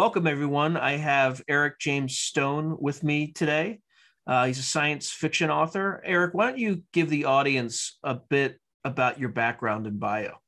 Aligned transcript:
Welcome, 0.00 0.26
everyone. 0.26 0.78
I 0.78 0.92
have 0.92 1.42
Eric 1.46 1.78
James 1.78 2.16
Stone 2.16 2.78
with 2.80 3.04
me 3.04 3.32
today. 3.32 3.80
Uh, 4.26 4.46
he's 4.46 4.58
a 4.58 4.62
science 4.62 5.10
fiction 5.10 5.50
author. 5.50 6.02
Eric, 6.06 6.32
why 6.32 6.46
don't 6.46 6.58
you 6.58 6.84
give 6.94 7.10
the 7.10 7.26
audience 7.26 7.98
a 8.02 8.14
bit 8.14 8.58
about 8.82 9.20
your 9.20 9.28
background 9.28 9.86
and 9.86 10.00
bio? 10.00 10.38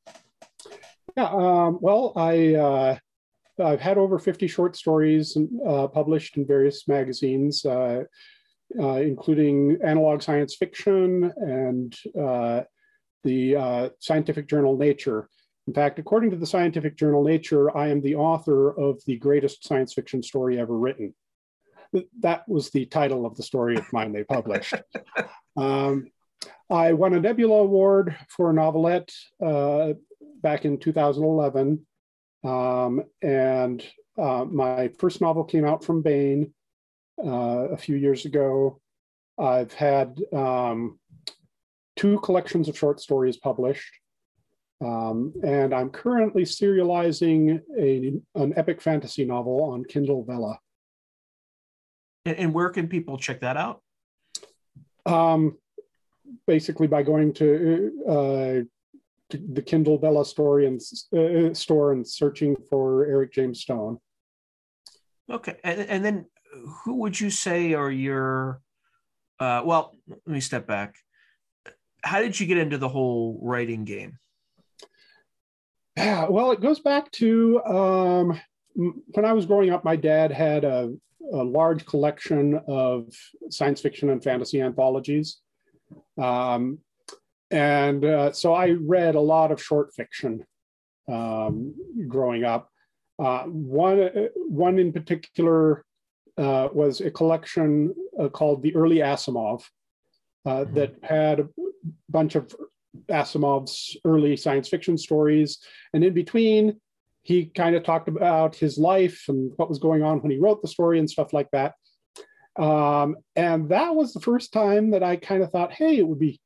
Yeah, 1.18 1.28
um, 1.28 1.76
well, 1.82 2.14
I 2.16 2.54
uh, 2.54 2.96
I've 3.62 3.82
had 3.82 3.98
over 3.98 4.18
50 4.18 4.46
short 4.46 4.74
stories 4.74 5.36
uh, 5.68 5.86
published 5.86 6.38
in 6.38 6.46
various 6.46 6.88
magazines, 6.88 7.62
uh, 7.66 8.04
uh, 8.80 8.94
including 8.94 9.76
Analog 9.84 10.22
Science 10.22 10.56
Fiction 10.56 11.30
and 11.36 11.94
uh, 12.18 12.62
the 13.22 13.90
scientific 13.98 14.48
journal 14.48 14.78
Nature. 14.78 15.28
In 15.68 15.74
fact, 15.74 15.98
according 15.98 16.30
to 16.30 16.36
the 16.36 16.46
scientific 16.46 16.96
journal 16.96 17.22
Nature, 17.22 17.76
I 17.76 17.88
am 17.88 18.00
the 18.00 18.16
author 18.16 18.70
of 18.78 19.00
the 19.06 19.16
greatest 19.16 19.64
science 19.66 19.94
fiction 19.94 20.22
story 20.22 20.58
ever 20.58 20.76
written. 20.76 21.14
That 22.20 22.48
was 22.48 22.70
the 22.70 22.86
title 22.86 23.26
of 23.26 23.36
the 23.36 23.42
story 23.42 23.76
of 23.76 23.92
mine 23.92 24.12
they 24.12 24.24
published. 24.24 24.74
Um, 25.54 26.10
I 26.70 26.94
won 26.94 27.12
a 27.12 27.20
Nebula 27.20 27.60
Award 27.60 28.16
for 28.30 28.48
a 28.48 28.54
novelette 28.54 29.12
uh, 29.44 29.92
back 30.40 30.64
in 30.64 30.78
2011. 30.78 31.86
Um, 32.42 33.02
and 33.20 33.86
uh, 34.18 34.46
my 34.46 34.88
first 34.98 35.20
novel 35.20 35.44
came 35.44 35.66
out 35.66 35.84
from 35.84 36.00
Baen 36.00 36.54
uh, 37.22 37.68
a 37.68 37.76
few 37.76 37.96
years 37.96 38.24
ago. 38.24 38.80
I've 39.38 39.74
had 39.74 40.18
um, 40.32 40.98
two 41.96 42.18
collections 42.20 42.68
of 42.68 42.78
short 42.78 43.00
stories 43.00 43.36
published. 43.36 43.92
Um, 44.82 45.32
and 45.44 45.72
I'm 45.72 45.90
currently 45.90 46.42
serializing 46.42 47.60
a, 47.78 48.20
an 48.34 48.52
epic 48.56 48.80
fantasy 48.80 49.24
novel 49.24 49.62
on 49.64 49.84
Kindle 49.84 50.24
Vella. 50.24 50.58
And, 52.24 52.36
and 52.36 52.54
where 52.54 52.70
can 52.70 52.88
people 52.88 53.16
check 53.16 53.40
that 53.40 53.56
out? 53.56 53.80
Um, 55.06 55.58
basically, 56.46 56.86
by 56.88 57.02
going 57.02 57.32
to, 57.34 57.92
uh, 58.08 59.30
to 59.30 59.38
the 59.52 59.62
Kindle 59.62 59.98
Vella 59.98 60.24
story 60.24 60.66
and 60.66 60.80
uh, 61.16 61.54
store 61.54 61.92
and 61.92 62.06
searching 62.06 62.56
for 62.68 63.06
Eric 63.06 63.32
James 63.32 63.60
Stone. 63.60 63.98
Okay, 65.30 65.56
and, 65.62 65.80
and 65.80 66.04
then 66.04 66.26
who 66.84 66.96
would 66.96 67.18
you 67.18 67.30
say 67.30 67.74
are 67.74 67.90
your? 67.90 68.60
Uh, 69.38 69.62
well, 69.64 69.94
let 70.08 70.26
me 70.26 70.40
step 70.40 70.66
back. 70.66 70.96
How 72.04 72.20
did 72.20 72.38
you 72.38 72.46
get 72.46 72.58
into 72.58 72.78
the 72.78 72.88
whole 72.88 73.38
writing 73.42 73.84
game? 73.84 74.18
Yeah, 76.02 76.26
well, 76.28 76.50
it 76.52 76.60
goes 76.60 76.80
back 76.80 77.10
to 77.12 77.62
um, 77.64 78.40
when 78.74 79.24
I 79.24 79.32
was 79.32 79.46
growing 79.46 79.70
up. 79.70 79.84
My 79.84 79.96
dad 79.96 80.32
had 80.32 80.64
a, 80.64 80.92
a 81.32 81.44
large 81.44 81.86
collection 81.86 82.60
of 82.66 83.06
science 83.50 83.80
fiction 83.80 84.10
and 84.10 84.22
fantasy 84.22 84.60
anthologies, 84.60 85.38
um, 86.20 86.78
and 87.50 88.04
uh, 88.04 88.32
so 88.32 88.52
I 88.52 88.70
read 88.70 89.14
a 89.14 89.20
lot 89.20 89.52
of 89.52 89.62
short 89.62 89.94
fiction 89.94 90.44
um, 91.08 91.74
growing 92.08 92.44
up. 92.44 92.68
Uh, 93.22 93.44
one 93.44 94.10
one 94.48 94.78
in 94.78 94.92
particular 94.92 95.84
uh, 96.36 96.68
was 96.72 97.00
a 97.00 97.10
collection 97.10 97.94
uh, 98.18 98.28
called 98.28 98.62
the 98.62 98.74
Early 98.74 98.96
Asimov 98.96 99.62
uh, 100.46 100.50
mm-hmm. 100.50 100.74
that 100.74 100.94
had 101.02 101.40
a 101.40 101.48
bunch 102.08 102.34
of 102.34 102.54
Asimov's 103.08 103.96
early 104.04 104.36
science 104.36 104.68
fiction 104.68 104.98
stories. 104.98 105.58
And 105.92 106.04
in 106.04 106.14
between, 106.14 106.80
he 107.22 107.46
kind 107.46 107.76
of 107.76 107.84
talked 107.84 108.08
about 108.08 108.56
his 108.56 108.78
life 108.78 109.24
and 109.28 109.52
what 109.56 109.68
was 109.68 109.78
going 109.78 110.02
on 110.02 110.20
when 110.20 110.30
he 110.30 110.38
wrote 110.38 110.60
the 110.60 110.68
story 110.68 110.98
and 110.98 111.08
stuff 111.08 111.32
like 111.32 111.50
that. 111.52 111.74
Um, 112.56 113.16
and 113.36 113.68
that 113.70 113.94
was 113.94 114.12
the 114.12 114.20
first 114.20 114.52
time 114.52 114.90
that 114.90 115.02
I 115.02 115.16
kind 115.16 115.42
of 115.42 115.50
thought, 115.50 115.72
hey, 115.72 115.96
it 115.96 116.06
would 116.06 116.18
be 116.18 116.40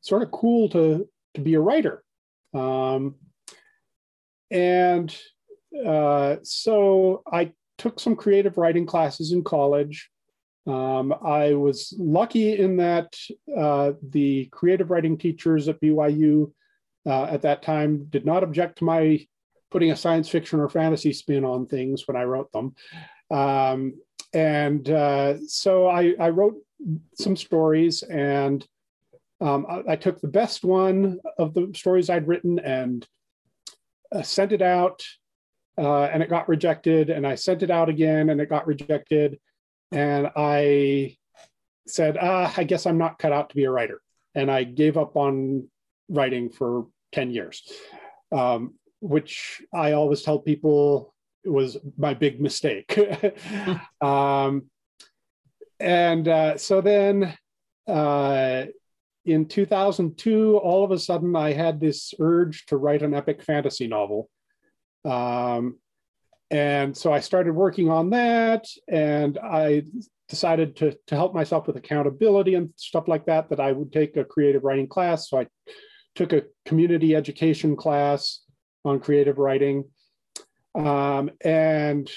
sort 0.00 0.22
of 0.22 0.30
cool 0.30 0.68
to, 0.70 1.08
to 1.34 1.40
be 1.40 1.54
a 1.54 1.60
writer. 1.60 2.02
Um, 2.54 3.16
and 4.50 5.14
uh, 5.84 6.36
so 6.42 7.22
I 7.30 7.52
took 7.78 7.98
some 7.98 8.16
creative 8.16 8.58
writing 8.58 8.86
classes 8.86 9.32
in 9.32 9.42
college. 9.42 10.10
Um, 10.66 11.12
I 11.24 11.54
was 11.54 11.92
lucky 11.98 12.58
in 12.58 12.76
that 12.76 13.14
uh, 13.56 13.92
the 14.10 14.46
creative 14.46 14.90
writing 14.90 15.18
teachers 15.18 15.68
at 15.68 15.80
BYU 15.80 16.52
uh, 17.04 17.24
at 17.24 17.42
that 17.42 17.62
time 17.62 18.04
did 18.10 18.24
not 18.24 18.44
object 18.44 18.78
to 18.78 18.84
my 18.84 19.26
putting 19.72 19.90
a 19.90 19.96
science 19.96 20.28
fiction 20.28 20.60
or 20.60 20.68
fantasy 20.68 21.12
spin 21.12 21.44
on 21.44 21.66
things 21.66 22.06
when 22.06 22.16
I 22.16 22.24
wrote 22.24 22.52
them. 22.52 22.74
Um, 23.30 23.94
and 24.34 24.88
uh, 24.88 25.38
so 25.46 25.88
I, 25.88 26.14
I, 26.20 26.28
wrote 26.28 26.56
some 27.14 27.36
stories 27.36 28.02
and 28.02 28.66
um, 29.40 29.66
I, 29.68 29.92
I, 29.92 29.96
took 29.96 30.20
the 30.20 30.28
best 30.28 30.64
one 30.64 31.18
of 31.38 31.54
the 31.54 31.72
stories 31.74 32.10
I'd 32.10 32.28
written 32.28 32.58
and 32.58 33.06
uh, 34.14 34.22
sent 34.22 34.52
it 34.52 34.62
out 34.62 35.02
uh, 35.78 36.04
and 36.04 36.22
it 36.22 36.28
got 36.28 36.48
rejected. 36.48 37.08
And 37.10 37.26
I 37.26 37.34
sent 37.34 37.62
it 37.62 37.70
out 37.70 37.88
again 37.88 38.30
and 38.30 38.40
it 38.40 38.50
got 38.50 38.66
rejected 38.66 39.38
and 39.92 40.30
I 40.34 41.16
said, 41.86 42.16
ah, 42.20 42.52
I 42.56 42.64
guess 42.64 42.86
I'm 42.86 42.98
not 42.98 43.18
cut 43.18 43.32
out 43.32 43.50
to 43.50 43.56
be 43.56 43.64
a 43.64 43.70
writer. 43.70 44.00
And 44.34 44.50
I 44.50 44.64
gave 44.64 44.96
up 44.96 45.16
on 45.16 45.68
writing 46.08 46.50
for 46.50 46.86
10 47.12 47.30
years, 47.30 47.62
um, 48.32 48.74
which 49.00 49.62
I 49.74 49.92
always 49.92 50.22
tell 50.22 50.38
people 50.38 51.14
was 51.44 51.76
my 51.98 52.14
big 52.14 52.40
mistake. 52.40 52.98
um, 54.00 54.64
and 55.78 56.28
uh, 56.28 56.56
so 56.56 56.80
then 56.80 57.36
uh, 57.86 58.64
in 59.24 59.46
2002, 59.46 60.56
all 60.56 60.84
of 60.84 60.90
a 60.90 60.98
sudden, 60.98 61.36
I 61.36 61.52
had 61.52 61.80
this 61.80 62.14
urge 62.18 62.66
to 62.66 62.76
write 62.76 63.02
an 63.02 63.14
epic 63.14 63.42
fantasy 63.42 63.86
novel. 63.86 64.30
Um, 65.04 65.78
and 66.52 66.94
so 66.94 67.12
I 67.12 67.20
started 67.20 67.54
working 67.54 67.88
on 67.88 68.10
that, 68.10 68.66
and 68.86 69.38
I 69.38 69.84
decided 70.28 70.76
to, 70.76 70.96
to 71.06 71.14
help 71.14 71.34
myself 71.34 71.66
with 71.66 71.76
accountability 71.76 72.54
and 72.56 72.70
stuff 72.76 73.08
like 73.08 73.24
that, 73.26 73.48
that 73.48 73.58
I 73.58 73.72
would 73.72 73.90
take 73.90 74.18
a 74.18 74.24
creative 74.24 74.62
writing 74.62 74.86
class. 74.86 75.30
So 75.30 75.40
I 75.40 75.46
took 76.14 76.34
a 76.34 76.44
community 76.66 77.16
education 77.16 77.74
class 77.74 78.40
on 78.84 79.00
creative 79.00 79.38
writing. 79.38 79.84
Um, 80.74 81.30
and 81.42 82.10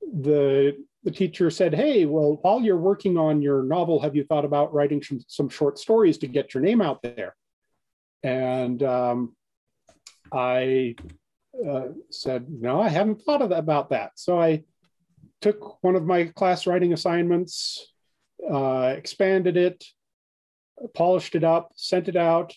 the, 0.00 0.76
the 1.02 1.10
teacher 1.10 1.50
said, 1.50 1.74
Hey, 1.74 2.06
well, 2.06 2.38
while 2.42 2.60
you're 2.60 2.76
working 2.76 3.18
on 3.18 3.42
your 3.42 3.64
novel, 3.64 4.00
have 4.00 4.14
you 4.14 4.24
thought 4.24 4.44
about 4.44 4.72
writing 4.72 5.02
some, 5.02 5.20
some 5.26 5.48
short 5.48 5.80
stories 5.80 6.18
to 6.18 6.28
get 6.28 6.54
your 6.54 6.62
name 6.62 6.80
out 6.80 7.02
there? 7.02 7.34
And 8.22 8.80
um, 8.84 9.34
I 10.32 10.94
uh, 11.68 11.88
said, 12.10 12.46
No, 12.48 12.80
I 12.80 12.88
haven't 12.88 13.22
thought 13.22 13.42
of 13.42 13.50
that, 13.50 13.58
about 13.58 13.90
that. 13.90 14.12
So 14.16 14.40
I 14.40 14.64
took 15.40 15.82
one 15.82 15.96
of 15.96 16.04
my 16.04 16.24
class 16.24 16.66
writing 16.66 16.92
assignments, 16.92 17.92
uh, 18.50 18.94
expanded 18.96 19.56
it, 19.56 19.84
polished 20.94 21.34
it 21.34 21.44
up, 21.44 21.72
sent 21.74 22.08
it 22.08 22.16
out, 22.16 22.54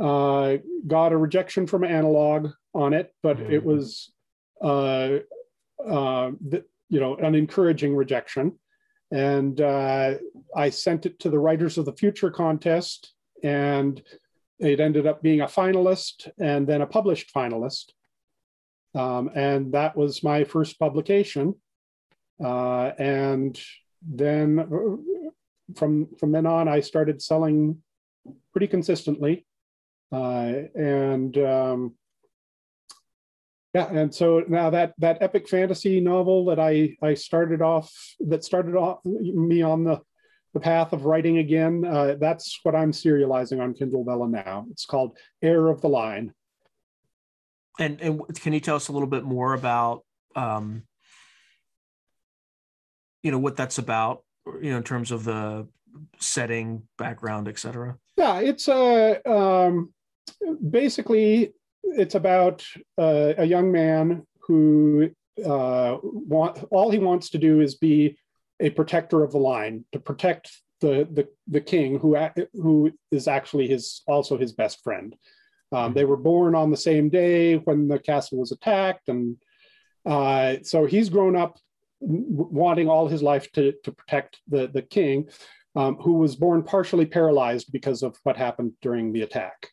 uh, 0.00 0.56
got 0.86 1.12
a 1.12 1.16
rejection 1.16 1.66
from 1.66 1.84
Analog 1.84 2.50
on 2.74 2.92
it, 2.92 3.12
but 3.22 3.38
mm-hmm. 3.38 3.52
it 3.52 3.64
was, 3.64 4.12
uh, 4.62 5.18
uh, 5.84 6.30
the, 6.46 6.64
you 6.88 7.00
know, 7.00 7.16
an 7.16 7.34
encouraging 7.34 7.94
rejection. 7.94 8.58
And 9.10 9.60
uh, 9.60 10.14
I 10.54 10.70
sent 10.70 11.06
it 11.06 11.18
to 11.20 11.30
the 11.30 11.38
Writers 11.38 11.78
of 11.78 11.86
the 11.86 11.94
Future 11.94 12.30
contest, 12.30 13.12
and 13.42 14.02
it 14.58 14.80
ended 14.80 15.06
up 15.06 15.22
being 15.22 15.40
a 15.40 15.46
finalist 15.46 16.28
and 16.38 16.66
then 16.66 16.82
a 16.82 16.86
published 16.86 17.32
finalist. 17.34 17.92
Um, 18.94 19.30
and 19.34 19.72
that 19.72 19.96
was 19.96 20.22
my 20.22 20.44
first 20.44 20.78
publication. 20.78 21.54
Uh, 22.42 22.92
and 22.98 23.60
then 24.02 24.58
uh, 24.58 25.74
from, 25.76 26.08
from 26.18 26.32
then 26.32 26.46
on, 26.46 26.68
I 26.68 26.80
started 26.80 27.20
selling 27.20 27.82
pretty 28.52 28.68
consistently. 28.68 29.46
Uh, 30.10 30.62
and 30.74 31.36
um, 31.38 31.94
yeah, 33.74 33.88
and 33.90 34.14
so 34.14 34.42
now 34.48 34.70
that 34.70 34.94
that 34.98 35.18
epic 35.20 35.48
fantasy 35.48 36.00
novel 36.00 36.46
that 36.46 36.58
I 36.58 36.96
I 37.02 37.14
started 37.14 37.60
off 37.60 37.92
that 38.20 38.42
started 38.42 38.74
off 38.74 39.04
me 39.04 39.60
on 39.60 39.84
the 39.84 40.00
the 40.54 40.60
path 40.60 40.94
of 40.94 41.04
writing 41.04 41.38
again. 41.38 41.84
Uh, 41.84 42.16
that's 42.18 42.58
what 42.62 42.74
I'm 42.74 42.92
serializing 42.92 43.60
on 43.60 43.74
Kindle 43.74 44.04
Vella 44.04 44.28
now. 44.28 44.66
It's 44.70 44.86
called 44.86 45.18
Heir 45.42 45.68
of 45.68 45.82
the 45.82 45.88
Line. 45.88 46.32
And 47.78 48.00
and 48.00 48.40
can 48.40 48.52
you 48.52 48.60
tell 48.60 48.76
us 48.76 48.88
a 48.88 48.92
little 48.92 49.08
bit 49.08 49.24
more 49.24 49.54
about 49.54 50.04
um, 50.34 50.82
you 53.22 53.30
know 53.30 53.38
what 53.38 53.56
that's 53.56 53.78
about? 53.78 54.24
You 54.60 54.70
know, 54.70 54.78
in 54.78 54.82
terms 54.82 55.10
of 55.10 55.24
the 55.24 55.68
setting, 56.18 56.82
background, 56.96 57.48
etc. 57.48 57.96
Yeah, 58.16 58.40
it's 58.40 58.68
a 58.68 59.20
um, 59.30 59.92
basically 60.70 61.52
it's 61.84 62.14
about 62.14 62.64
uh, 62.98 63.34
a 63.38 63.44
young 63.44 63.72
man 63.72 64.26
who 64.40 65.10
uh, 65.44 65.96
want 66.02 66.64
all 66.70 66.90
he 66.90 66.98
wants 66.98 67.30
to 67.30 67.38
do 67.38 67.60
is 67.60 67.76
be 67.76 68.18
a 68.60 68.70
protector 68.70 69.22
of 69.22 69.32
the 69.32 69.38
line 69.38 69.84
to 69.92 70.00
protect 70.00 70.50
the 70.80 71.08
the, 71.10 71.28
the 71.46 71.60
king 71.60 71.98
who 71.98 72.16
who 72.54 72.92
is 73.10 73.28
actually 73.28 73.68
his 73.68 74.02
also 74.06 74.38
his 74.38 74.52
best 74.52 74.82
friend. 74.82 75.14
Um, 75.72 75.92
they 75.92 76.04
were 76.04 76.16
born 76.16 76.54
on 76.54 76.70
the 76.70 76.76
same 76.76 77.08
day 77.08 77.56
when 77.56 77.88
the 77.88 77.98
castle 77.98 78.38
was 78.38 78.52
attacked, 78.52 79.08
and 79.08 79.36
uh, 80.06 80.56
so 80.62 80.86
he's 80.86 81.08
grown 81.08 81.36
up 81.36 81.58
wanting 82.00 82.88
all 82.88 83.08
his 83.08 83.22
life 83.22 83.50
to 83.52 83.72
to 83.84 83.92
protect 83.92 84.38
the 84.48 84.68
the 84.68 84.82
king, 84.82 85.28
um, 85.76 85.96
who 85.96 86.14
was 86.14 86.36
born 86.36 86.62
partially 86.62 87.06
paralyzed 87.06 87.70
because 87.72 88.02
of 88.02 88.16
what 88.22 88.36
happened 88.36 88.72
during 88.80 89.12
the 89.12 89.22
attack, 89.22 89.68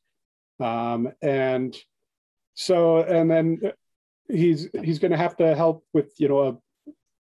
um, 0.59 1.09
and 1.21 1.77
so 2.55 2.97
and 2.97 3.31
then 3.31 3.59
he's 4.27 4.67
he's 4.83 4.99
going 4.99 5.11
to 5.11 5.17
have 5.17 5.37
to 5.37 5.55
help 5.55 5.85
with 5.93 6.13
you 6.17 6.27
know 6.27 6.59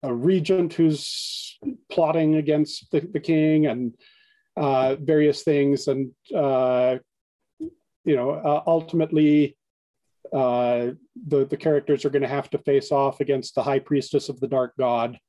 a, 0.03 0.07
a 0.07 0.13
regent 0.13 0.73
who's 0.73 1.57
plotting 1.91 2.35
against 2.35 2.89
the, 2.91 3.01
the 3.01 3.19
king 3.19 3.67
and 3.67 3.95
uh, 4.57 4.95
various 4.95 5.43
things 5.43 5.87
and 5.87 6.11
uh, 6.33 6.97
you 8.05 8.15
know 8.15 8.31
uh, 8.31 8.63
ultimately 8.67 9.57
uh, 10.33 10.91
the 11.27 11.45
the 11.45 11.57
characters 11.57 12.05
are 12.05 12.09
going 12.09 12.21
to 12.21 12.27
have 12.27 12.49
to 12.49 12.57
face 12.59 12.91
off 12.91 13.19
against 13.19 13.55
the 13.55 13.63
high 13.63 13.79
priestess 13.79 14.29
of 14.29 14.39
the 14.39 14.47
dark 14.47 14.73
god 14.77 15.19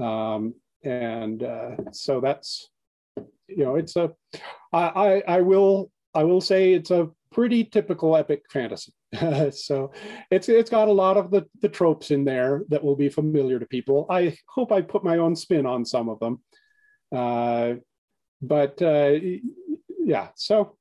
um, 0.00 0.54
and 0.84 1.42
uh, 1.42 1.76
so 1.92 2.20
that's 2.20 2.68
you 3.48 3.64
know 3.64 3.76
it's 3.76 3.96
a 3.96 4.12
I, 4.72 4.82
I 4.82 5.22
I 5.36 5.40
will 5.40 5.90
I 6.14 6.24
will 6.24 6.40
say 6.40 6.72
it's 6.72 6.90
a 6.90 7.10
pretty 7.32 7.64
typical 7.64 8.16
epic 8.16 8.44
fantasy. 8.50 8.92
so 9.50 9.92
it's 10.30 10.48
it's 10.48 10.70
got 10.70 10.88
a 10.88 10.92
lot 10.92 11.16
of 11.16 11.30
the 11.30 11.46
the 11.60 11.68
tropes 11.68 12.10
in 12.10 12.24
there 12.24 12.64
that 12.68 12.82
will 12.82 12.96
be 12.96 13.08
familiar 13.08 13.58
to 13.58 13.66
people. 13.66 14.06
I 14.10 14.36
hope 14.48 14.72
I 14.72 14.82
put 14.82 15.04
my 15.04 15.18
own 15.18 15.36
spin 15.36 15.66
on 15.66 15.84
some 15.84 16.08
of 16.08 16.18
them. 16.20 16.40
Uh, 17.14 17.74
but 18.40 18.80
uh, 18.80 19.18
yeah, 20.04 20.28
so 20.34 20.76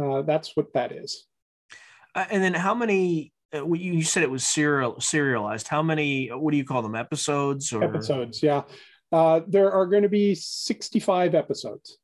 uh, 0.00 0.22
that's 0.22 0.56
what 0.56 0.72
that 0.74 0.92
is. 0.92 1.26
Uh, 2.14 2.26
and 2.30 2.42
then 2.42 2.54
how 2.54 2.74
many? 2.74 3.32
Uh, 3.54 3.70
you 3.72 4.02
said 4.02 4.22
it 4.22 4.30
was 4.30 4.44
serial 4.44 5.00
serialized. 5.00 5.68
How 5.68 5.82
many? 5.82 6.28
What 6.28 6.52
do 6.52 6.56
you 6.56 6.64
call 6.64 6.82
them? 6.82 6.94
Episodes 6.94 7.72
or 7.72 7.84
episodes? 7.84 8.42
Yeah, 8.42 8.62
uh, 9.10 9.40
there 9.46 9.70
are 9.70 9.86
going 9.86 10.02
to 10.02 10.08
be 10.08 10.34
sixty-five 10.34 11.34
episodes. 11.34 11.98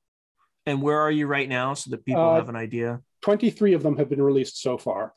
And 0.66 0.82
where 0.82 1.00
are 1.00 1.10
you 1.10 1.26
right 1.26 1.48
now, 1.48 1.72
so 1.72 1.90
that 1.90 2.04
people 2.04 2.34
have 2.34 2.50
an 2.50 2.56
idea? 2.56 3.00
23 3.22 3.72
of 3.72 3.82
them 3.82 3.96
have 3.96 4.10
been 4.10 4.22
released 4.22 4.60
so 4.60 4.76
far, 4.76 5.14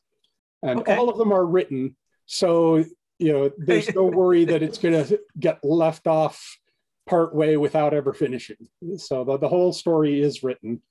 and 0.64 0.80
okay. 0.80 0.96
all 0.96 1.10
of 1.10 1.18
them 1.18 1.34
are 1.34 1.46
written. 1.46 1.96
So, 2.26 2.86
you 3.20 3.34
know, 3.34 3.52
there's 3.58 3.94
no 3.94 4.06
worry 4.20 4.46
that 4.46 4.64
it's 4.64 4.78
going 4.78 5.06
to 5.06 5.20
get 5.38 5.60
left 5.64 6.08
off 6.08 6.58
part 7.08 7.36
way 7.36 7.58
without 7.58 7.94
ever 7.94 8.14
finishing. 8.14 8.70
So 8.98 9.26
the, 9.26 9.38
the 9.38 9.50
whole 9.50 9.74
story 9.74 10.22
is 10.22 10.44
written. 10.44 10.82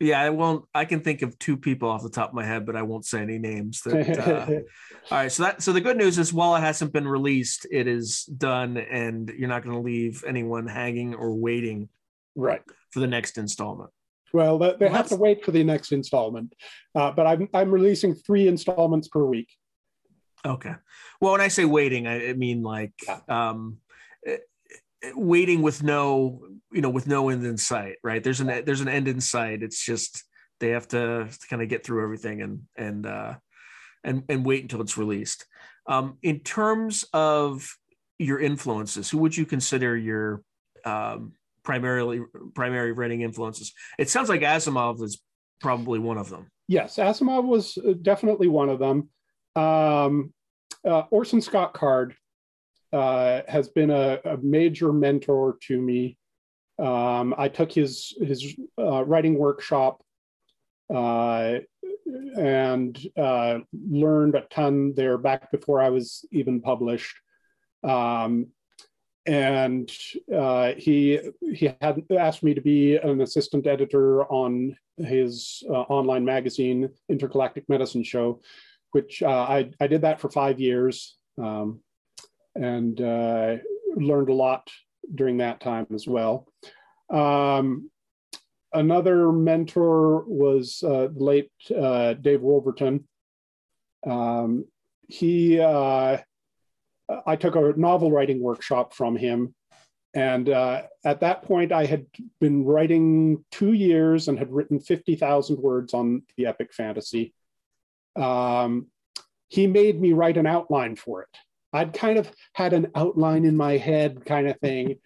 Yeah, 0.00 0.20
I 0.20 0.30
won't. 0.30 0.64
I 0.74 0.84
can 0.84 1.00
think 1.00 1.22
of 1.22 1.38
two 1.38 1.56
people 1.56 1.88
off 1.88 2.02
the 2.02 2.10
top 2.10 2.30
of 2.30 2.34
my 2.34 2.44
head, 2.44 2.66
but 2.66 2.74
I 2.74 2.82
won't 2.82 3.04
say 3.04 3.20
any 3.20 3.38
names. 3.38 3.82
That, 3.82 4.18
uh, 4.18 4.46
all 5.10 5.18
right. 5.18 5.30
So 5.30 5.44
that 5.44 5.62
so 5.62 5.72
the 5.72 5.80
good 5.80 5.96
news 5.96 6.18
is, 6.18 6.32
while 6.32 6.56
it 6.56 6.60
hasn't 6.60 6.92
been 6.92 7.06
released, 7.06 7.66
it 7.70 7.86
is 7.86 8.24
done, 8.24 8.76
and 8.76 9.30
you're 9.38 9.48
not 9.48 9.62
going 9.62 9.76
to 9.76 9.82
leave 9.82 10.24
anyone 10.26 10.66
hanging 10.66 11.14
or 11.14 11.34
waiting, 11.34 11.88
right, 12.34 12.62
for 12.90 12.98
the 12.98 13.06
next 13.06 13.38
installment. 13.38 13.90
Well, 14.32 14.58
they, 14.58 14.74
they 14.78 14.86
well, 14.86 14.94
have 14.94 15.08
to 15.08 15.16
wait 15.16 15.44
for 15.44 15.52
the 15.52 15.62
next 15.62 15.92
installment, 15.92 16.54
uh, 16.94 17.12
but 17.12 17.26
I'm 17.26 17.48
I'm 17.54 17.70
releasing 17.70 18.14
three 18.14 18.48
installments 18.48 19.08
per 19.08 19.24
week. 19.24 19.48
Okay. 20.44 20.74
Well, 21.20 21.32
when 21.32 21.40
I 21.40 21.48
say 21.48 21.64
waiting, 21.64 22.06
I, 22.06 22.30
I 22.30 22.32
mean 22.32 22.62
like 22.62 22.92
yeah. 23.06 23.20
um, 23.28 23.78
eh, 24.26 24.38
waiting 25.14 25.62
with 25.62 25.82
no 25.82 26.42
you 26.72 26.80
know 26.80 26.90
with 26.90 27.06
no 27.06 27.28
end 27.28 27.44
in 27.44 27.56
sight. 27.56 27.96
Right? 28.02 28.22
There's 28.22 28.40
an 28.40 28.64
there's 28.64 28.80
an 28.80 28.88
end 28.88 29.08
in 29.08 29.20
sight. 29.20 29.62
It's 29.62 29.84
just 29.84 30.24
they 30.60 30.70
have 30.70 30.86
to, 30.88 31.28
kind 31.50 31.60
of 31.60 31.68
get 31.68 31.84
through 31.84 32.04
everything 32.04 32.40
and 32.42 32.62
and 32.76 33.06
uh, 33.06 33.34
and 34.04 34.24
and 34.28 34.44
wait 34.44 34.62
until 34.62 34.80
it's 34.80 34.98
released. 34.98 35.46
Um, 35.86 36.18
in 36.22 36.40
terms 36.40 37.04
of 37.12 37.76
your 38.18 38.38
influences, 38.38 39.10
who 39.10 39.18
would 39.18 39.36
you 39.36 39.44
consider 39.44 39.96
your 39.96 40.42
um, 40.84 41.32
primarily 41.62 42.22
primary 42.54 42.92
writing 42.92 43.22
influences. 43.22 43.72
It 43.98 44.10
sounds 44.10 44.28
like 44.28 44.40
Asimov 44.40 45.02
is 45.02 45.20
probably 45.60 45.98
one 45.98 46.18
of 46.18 46.28
them. 46.28 46.50
Yes, 46.68 46.96
Asimov 46.96 47.44
was 47.44 47.78
uh, 47.78 47.94
definitely 48.00 48.48
one 48.48 48.68
of 48.68 48.78
them. 48.78 49.08
Um, 49.54 50.32
uh, 50.86 51.02
Orson 51.10 51.40
Scott 51.40 51.74
Card 51.74 52.14
uh, 52.92 53.42
has 53.48 53.68
been 53.68 53.90
a, 53.90 54.18
a, 54.24 54.36
major 54.38 54.92
mentor 54.92 55.56
to 55.62 55.80
me. 55.80 56.16
Um, 56.78 57.34
I 57.38 57.48
took 57.48 57.72
his 57.72 58.14
his 58.20 58.56
uh, 58.78 59.04
writing 59.04 59.38
workshop 59.38 60.02
uh, 60.94 61.58
and 62.36 62.98
uh, 63.16 63.60
learned 63.72 64.34
a 64.34 64.42
ton 64.50 64.92
there 64.94 65.16
back 65.18 65.50
before 65.50 65.80
I 65.80 65.90
was 65.90 66.24
even 66.32 66.60
published. 66.60 67.16
Um, 67.82 68.48
and 69.24 69.90
uh, 70.34 70.72
he 70.76 71.20
he 71.52 71.72
had 71.80 72.02
asked 72.16 72.42
me 72.42 72.54
to 72.54 72.60
be 72.60 72.96
an 72.96 73.20
assistant 73.20 73.66
editor 73.66 74.24
on 74.24 74.76
his 74.98 75.62
online 75.68 76.24
magazine 76.24 76.90
intergalactic 77.08 77.68
medicine 77.68 78.02
show 78.02 78.40
which 78.92 79.22
I, 79.22 79.70
I 79.80 79.86
did 79.86 80.02
that 80.02 80.20
for 80.20 80.30
five 80.30 80.60
years 80.60 81.16
um, 81.38 81.80
and 82.54 83.00
uh, 83.00 83.56
learned 83.96 84.28
a 84.28 84.34
lot 84.34 84.68
during 85.14 85.38
that 85.38 85.60
time 85.60 85.86
as 85.94 86.06
well 86.06 86.46
um, 87.12 87.90
another 88.72 89.32
mentor 89.32 90.24
was 90.26 90.82
uh, 90.86 91.08
the 91.08 91.24
late 91.24 91.50
uh, 91.76 92.14
dave 92.14 92.40
wolverton 92.40 93.06
um, 94.06 94.64
he 95.08 95.60
I 97.26 97.36
took 97.36 97.56
a 97.56 97.74
novel 97.76 98.10
writing 98.10 98.40
workshop 98.40 98.94
from 98.94 99.16
him. 99.16 99.54
And 100.14 100.48
uh, 100.48 100.82
at 101.04 101.20
that 101.20 101.42
point, 101.42 101.72
I 101.72 101.86
had 101.86 102.06
been 102.40 102.64
writing 102.64 103.44
two 103.50 103.72
years 103.72 104.28
and 104.28 104.38
had 104.38 104.52
written 104.52 104.78
50,000 104.78 105.58
words 105.58 105.94
on 105.94 106.22
the 106.36 106.46
epic 106.46 106.74
fantasy. 106.74 107.32
Um, 108.14 108.88
he 109.48 109.66
made 109.66 110.00
me 110.00 110.12
write 110.12 110.36
an 110.36 110.46
outline 110.46 110.96
for 110.96 111.22
it. 111.22 111.36
I'd 111.72 111.92
kind 111.92 112.18
of 112.18 112.30
had 112.52 112.72
an 112.72 112.88
outline 112.94 113.44
in 113.44 113.56
my 113.56 113.76
head, 113.78 114.24
kind 114.26 114.48
of 114.48 114.58
thing, 114.60 114.96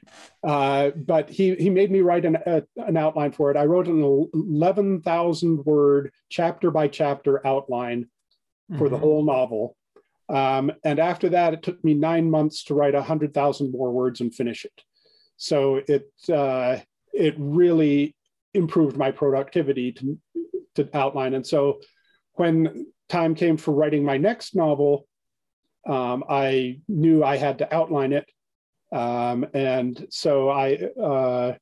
uh, 0.42 0.90
but 0.90 1.30
he 1.30 1.54
he 1.54 1.70
made 1.70 1.90
me 1.90 2.00
write 2.00 2.24
an 2.24 2.36
a, 2.46 2.62
an 2.76 2.96
outline 2.96 3.32
for 3.32 3.50
it. 3.50 3.56
I 3.56 3.64
wrote 3.64 3.86
an 3.86 4.28
eleven 4.34 5.00
thousand 5.02 5.64
word 5.64 6.12
chapter 6.28 6.70
by 6.70 6.88
chapter 6.88 7.46
outline 7.46 8.08
for 8.76 8.86
mm-hmm. 8.86 8.94
the 8.94 8.98
whole 8.98 9.24
novel, 9.24 9.76
um, 10.28 10.72
and 10.84 10.98
after 10.98 11.28
that, 11.30 11.54
it 11.54 11.62
took 11.62 11.82
me 11.84 11.94
nine 11.94 12.30
months 12.30 12.64
to 12.64 12.74
write 12.74 12.94
100,000 12.94 13.70
more 13.72 13.92
words 13.92 14.20
and 14.20 14.34
finish 14.34 14.64
it. 14.64 14.82
So 15.36 15.80
it, 15.86 16.10
uh, 16.32 16.78
it 17.12 17.34
really 17.38 18.16
improved 18.54 18.96
my 18.96 19.10
productivity 19.10 19.92
to, 19.92 20.18
to 20.76 20.88
outline. 20.96 21.34
And 21.34 21.46
so 21.46 21.80
when 22.34 22.86
time 23.08 23.34
came 23.34 23.56
for 23.56 23.72
writing 23.72 24.04
my 24.04 24.16
next 24.16 24.56
novel, 24.56 25.06
um, 25.86 26.24
I 26.28 26.80
knew 26.88 27.24
I 27.24 27.36
had 27.36 27.58
to 27.58 27.74
outline 27.74 28.12
it. 28.12 28.28
Um, 28.92 29.46
and 29.54 30.06
so 30.10 30.48
I, 30.48 30.74
uh, 31.00 31.54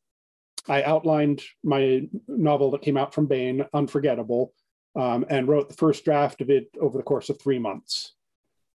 I 0.68 0.82
outlined 0.82 1.42
my 1.62 2.08
novel 2.26 2.70
that 2.72 2.82
came 2.82 2.96
out 2.96 3.14
from 3.14 3.26
Baen, 3.26 3.64
Unforgettable, 3.72 4.52
um, 4.96 5.24
and 5.28 5.48
wrote 5.48 5.68
the 5.68 5.76
first 5.76 6.04
draft 6.04 6.40
of 6.40 6.50
it 6.50 6.68
over 6.80 6.96
the 6.96 7.04
course 7.04 7.28
of 7.28 7.40
three 7.40 7.58
months. 7.58 8.14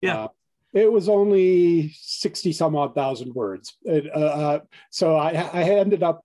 Yeah. 0.00 0.24
Uh, 0.24 0.28
it 0.74 0.92
was 0.92 1.08
only 1.08 1.92
60 1.94 2.52
some 2.52 2.76
odd 2.76 2.94
thousand 2.94 3.34
words. 3.34 3.76
It, 3.84 4.06
uh, 4.14 4.18
uh, 4.18 4.60
so 4.90 5.16
I, 5.16 5.30
I, 5.30 5.62
ended 5.62 6.02
up 6.02 6.22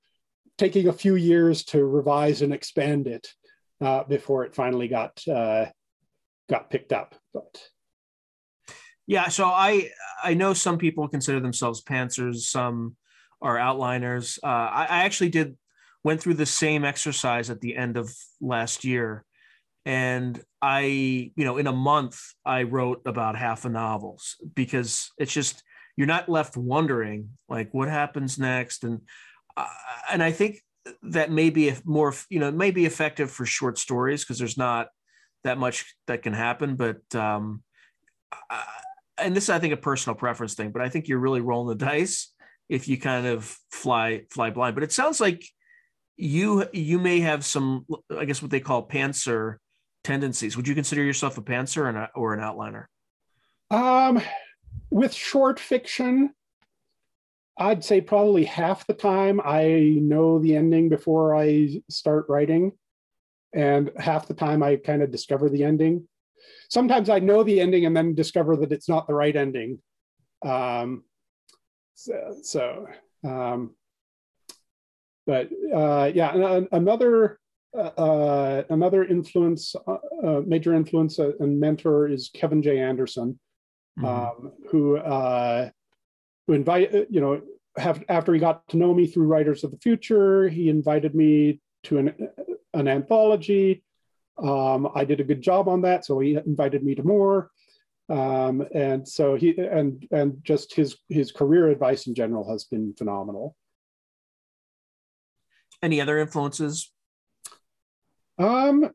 taking 0.58 0.90
a 0.90 0.94
few 0.94 1.16
years 1.16 1.64
to 1.66 1.86
revise 1.86 2.42
and 2.42 2.54
expand 2.54 3.08
it 3.08 3.30
uh, 3.80 4.04
before 4.04 4.44
it 4.44 4.54
finally 4.54 4.90
got 4.90 5.26
uh, 5.28 5.68
got 6.50 6.70
picked 6.70 6.92
up. 6.92 7.16
But 7.34 7.62
yeah, 9.08 9.28
so 9.30 9.46
I 9.46 9.90
I 10.24 10.34
know 10.34 10.54
some 10.54 10.78
people 10.78 11.08
consider 11.08 11.40
themselves 11.40 11.84
pantsers, 11.84 12.38
some 12.42 12.96
are 13.42 13.58
outliners. 13.58 14.40
Uh, 14.44 14.48
I, 14.48 14.88
I 14.90 15.04
actually 15.04 15.30
did 15.30 15.58
went 16.04 16.22
through 16.22 16.36
the 16.36 16.46
same 16.46 16.86
exercise 16.86 17.50
at 17.50 17.62
the 17.62 17.76
end 17.76 17.98
of 17.98 18.14
last 18.42 18.84
year 18.84 19.26
and 19.86 20.42
i 20.62 20.82
you 21.36 21.44
know 21.44 21.58
in 21.58 21.68
a 21.68 21.74
month 21.74 22.20
i 22.46 22.64
wrote 22.64 23.02
about 23.06 23.36
half 23.36 23.66
a 23.66 23.70
novels 23.70 24.36
because 24.56 25.12
it's 25.18 25.34
just 25.34 25.64
you're 25.98 26.08
not 26.08 26.30
left 26.30 26.56
wondering 26.56 27.30
like 27.50 27.74
what 27.74 27.90
happens 27.90 28.40
next 28.40 28.84
and 28.84 29.02
uh, 29.58 29.68
and 30.12 30.24
i 30.24 30.32
think 30.32 30.62
that 31.02 31.32
may 31.32 31.50
be 31.50 31.74
more 31.84 32.14
you 32.30 32.40
know 32.40 32.52
may 32.52 32.72
be 32.72 32.86
effective 32.86 33.30
for 33.30 33.46
short 33.46 33.78
stories 33.78 34.24
because 34.24 34.38
there's 34.38 34.58
not 34.58 34.88
that 35.44 35.58
much 35.58 35.96
that 36.08 36.22
can 36.22 36.34
happen 36.34 36.76
but 36.76 37.02
um 37.16 37.62
and 39.24 39.36
this 39.36 39.46
is 39.46 39.50
i 39.50 39.60
think 39.60 39.74
a 39.74 39.78
personal 39.78 40.16
preference 40.16 40.54
thing 40.54 40.72
but 40.72 40.82
i 40.82 40.90
think 40.90 41.08
you're 41.08 41.20
really 41.20 41.42
rolling 41.42 41.78
the 41.78 41.86
dice 41.86 42.34
if 42.70 42.88
you 42.88 42.98
kind 42.98 43.26
of 43.26 43.58
fly 43.72 44.22
fly 44.30 44.50
blind 44.50 44.76
but 44.76 44.84
it 44.84 44.92
sounds 44.92 45.20
like 45.20 45.44
you 46.16 46.66
you 46.74 47.00
may 47.00 47.20
have 47.20 47.44
some 47.44 47.86
i 48.18 48.26
guess 48.26 48.42
what 48.42 48.52
they 48.52 48.60
call 48.60 48.88
pantser 48.88 49.58
tendencies. 50.04 50.56
Would 50.56 50.68
you 50.68 50.76
consider 50.76 51.04
yourself 51.04 51.38
a 51.38 51.42
pantser 51.42 51.78
or 51.78 51.90
an, 51.90 52.08
or 52.16 52.34
an 52.34 52.40
outliner? 52.40 52.86
Um, 53.72 54.22
with 54.90 55.14
short 55.14 55.60
fiction, 55.60 56.32
I'd 57.58 57.84
say 57.84 58.02
probably 58.02 58.46
half 58.46 58.86
the 58.88 58.94
time 58.94 59.40
I 59.44 59.98
know 60.02 60.40
the 60.40 60.56
ending 60.56 60.90
before 60.90 61.36
I 61.36 61.82
start 61.90 62.26
writing, 62.28 62.74
and 63.54 63.92
half 63.98 64.28
the 64.28 64.34
time 64.34 64.64
I 64.64 64.78
kind 64.78 65.02
of 65.02 65.12
discover 65.12 65.50
the 65.50 65.64
ending. 65.64 66.08
Sometimes 66.74 67.08
I 67.08 67.20
know 67.20 67.44
the 67.44 67.62
ending 67.62 67.86
and 67.86 67.96
then 67.96 68.16
discover 68.16 68.56
that 68.58 68.72
it's 68.72 68.90
not 68.90 69.06
the 69.08 69.14
right 69.14 69.36
ending. 69.36 69.80
Um, 70.44 71.04
so, 71.94 72.36
so 72.42 72.88
um, 73.24 73.76
but 75.28 75.50
uh, 75.74 76.12
yeah, 76.14 76.62
another 76.72 77.40
uh, 77.78 78.64
another 78.70 79.04
influence, 79.04 79.76
uh, 79.88 79.98
uh, 80.24 80.42
major 80.46 80.74
influence 80.74 81.20
and 81.20 81.60
mentor 81.60 82.08
is 82.08 82.32
Kevin 82.34 82.64
J. 82.64 82.80
Anderson, 82.80 83.40
mm-hmm. 84.00 84.06
um, 84.06 84.52
who 84.72 84.98
uh, 84.98 85.70
who 86.48 86.54
invite 86.54 86.92
you 87.12 87.22
know 87.22 87.42
have 87.78 88.04
after 88.10 88.34
he 88.34 88.40
got 88.40 88.68
to 88.70 88.78
know 88.78 88.96
me 88.96 89.06
through 89.06 89.28
Writers 89.28 89.64
of 89.64 89.70
the 89.70 89.78
Future, 89.78 90.50
he 90.50 90.70
invited 90.70 91.14
me 91.14 91.62
to 91.84 92.00
an 92.00 92.30
an 92.74 92.88
anthology. 92.88 93.84
Um, 94.42 94.90
I 94.96 95.06
did 95.06 95.20
a 95.20 95.24
good 95.24 95.42
job 95.42 95.68
on 95.68 95.82
that, 95.82 96.06
so 96.06 96.20
he 96.20 96.36
invited 96.36 96.84
me 96.84 96.96
to 96.96 97.04
more. 97.04 97.52
Um, 98.10 98.66
and 98.74 99.08
so 99.08 99.36
he 99.36 99.58
and 99.58 100.06
and 100.12 100.44
just 100.44 100.76
his 100.76 100.98
his 101.10 101.32
career 101.32 101.70
advice 101.70 102.08
in 102.08 102.16
general 102.16 102.50
has 102.52 102.66
been 102.66 102.94
phenomenal. 102.94 103.56
Any 105.82 106.02
other 106.02 106.18
influences 106.18 106.92
um, 108.38 108.90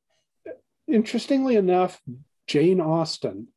interestingly 0.87 1.57
enough, 1.57 2.01
Jane 2.47 2.81
Austen. 2.81 3.49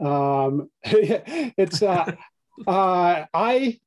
Um, 0.00 0.70
it's 0.84 1.82
uh, 1.82 2.12
uh, 2.66 3.24
I 3.32 3.78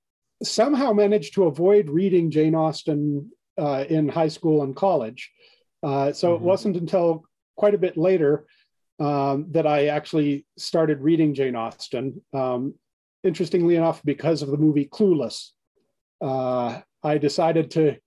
somehow 0.43 0.93
managed 0.93 1.35
to 1.35 1.45
avoid 1.45 1.89
reading 1.89 2.31
Jane 2.31 2.55
Austen 2.55 3.31
uh, 3.57 3.85
in 3.87 4.09
high 4.09 4.29
school 4.29 4.63
and 4.63 4.75
college. 4.75 5.31
Uh, 5.83 6.11
so 6.11 6.33
mm-hmm. 6.33 6.43
it 6.43 6.47
wasn't 6.47 6.77
until 6.77 7.23
quite 7.55 7.73
a 7.73 7.79
bit 7.79 7.97
later 7.97 8.45
um, 8.99 9.47
that 9.51 9.65
I 9.65 9.87
actually 9.87 10.45
started 10.57 11.01
reading 11.01 11.33
Jane 11.33 11.55
Austen. 11.55 12.21
Um, 12.33 12.75
interestingly 13.23 13.75
enough, 13.75 14.01
because 14.03 14.41
of 14.41 14.51
the 14.51 14.57
movie 14.57 14.85
Clueless, 14.85 15.49
uh, 16.21 16.81
I 17.03 17.17
decided 17.17 17.71
to 17.71 17.97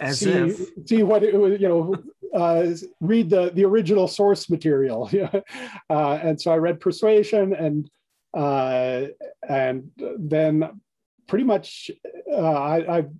As 0.00 0.20
see, 0.20 0.30
if. 0.30 0.68
see 0.86 1.02
what 1.02 1.22
it 1.22 1.34
was, 1.34 1.60
you 1.60 1.68
know, 1.68 1.94
uh, 2.32 2.74
read 3.00 3.30
the 3.30 3.50
the 3.50 3.64
original 3.64 4.06
source 4.06 4.48
material. 4.48 5.10
uh, 5.90 6.18
and 6.22 6.40
so 6.40 6.52
I 6.52 6.56
read 6.56 6.80
Persuasion, 6.80 7.54
and 7.54 7.90
uh, 8.34 9.06
and 9.48 9.90
then 9.96 10.80
pretty 11.26 11.44
much 11.44 11.90
uh, 12.32 12.52
I, 12.54 12.96
have 12.96 13.10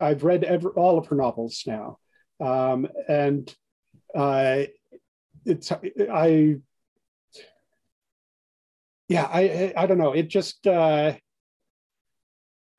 I've 0.00 0.24
read 0.24 0.44
every, 0.44 0.70
all 0.72 0.98
of 0.98 1.06
her 1.06 1.16
novels 1.16 1.62
now, 1.66 1.98
um, 2.40 2.88
and 3.08 3.54
uh, 4.14 4.64
it's 5.44 5.72
I 5.72 6.56
yeah 9.08 9.28
I 9.32 9.72
I 9.76 9.86
don't 9.86 9.98
know 9.98 10.12
it 10.12 10.28
just 10.28 10.66
uh, 10.66 11.14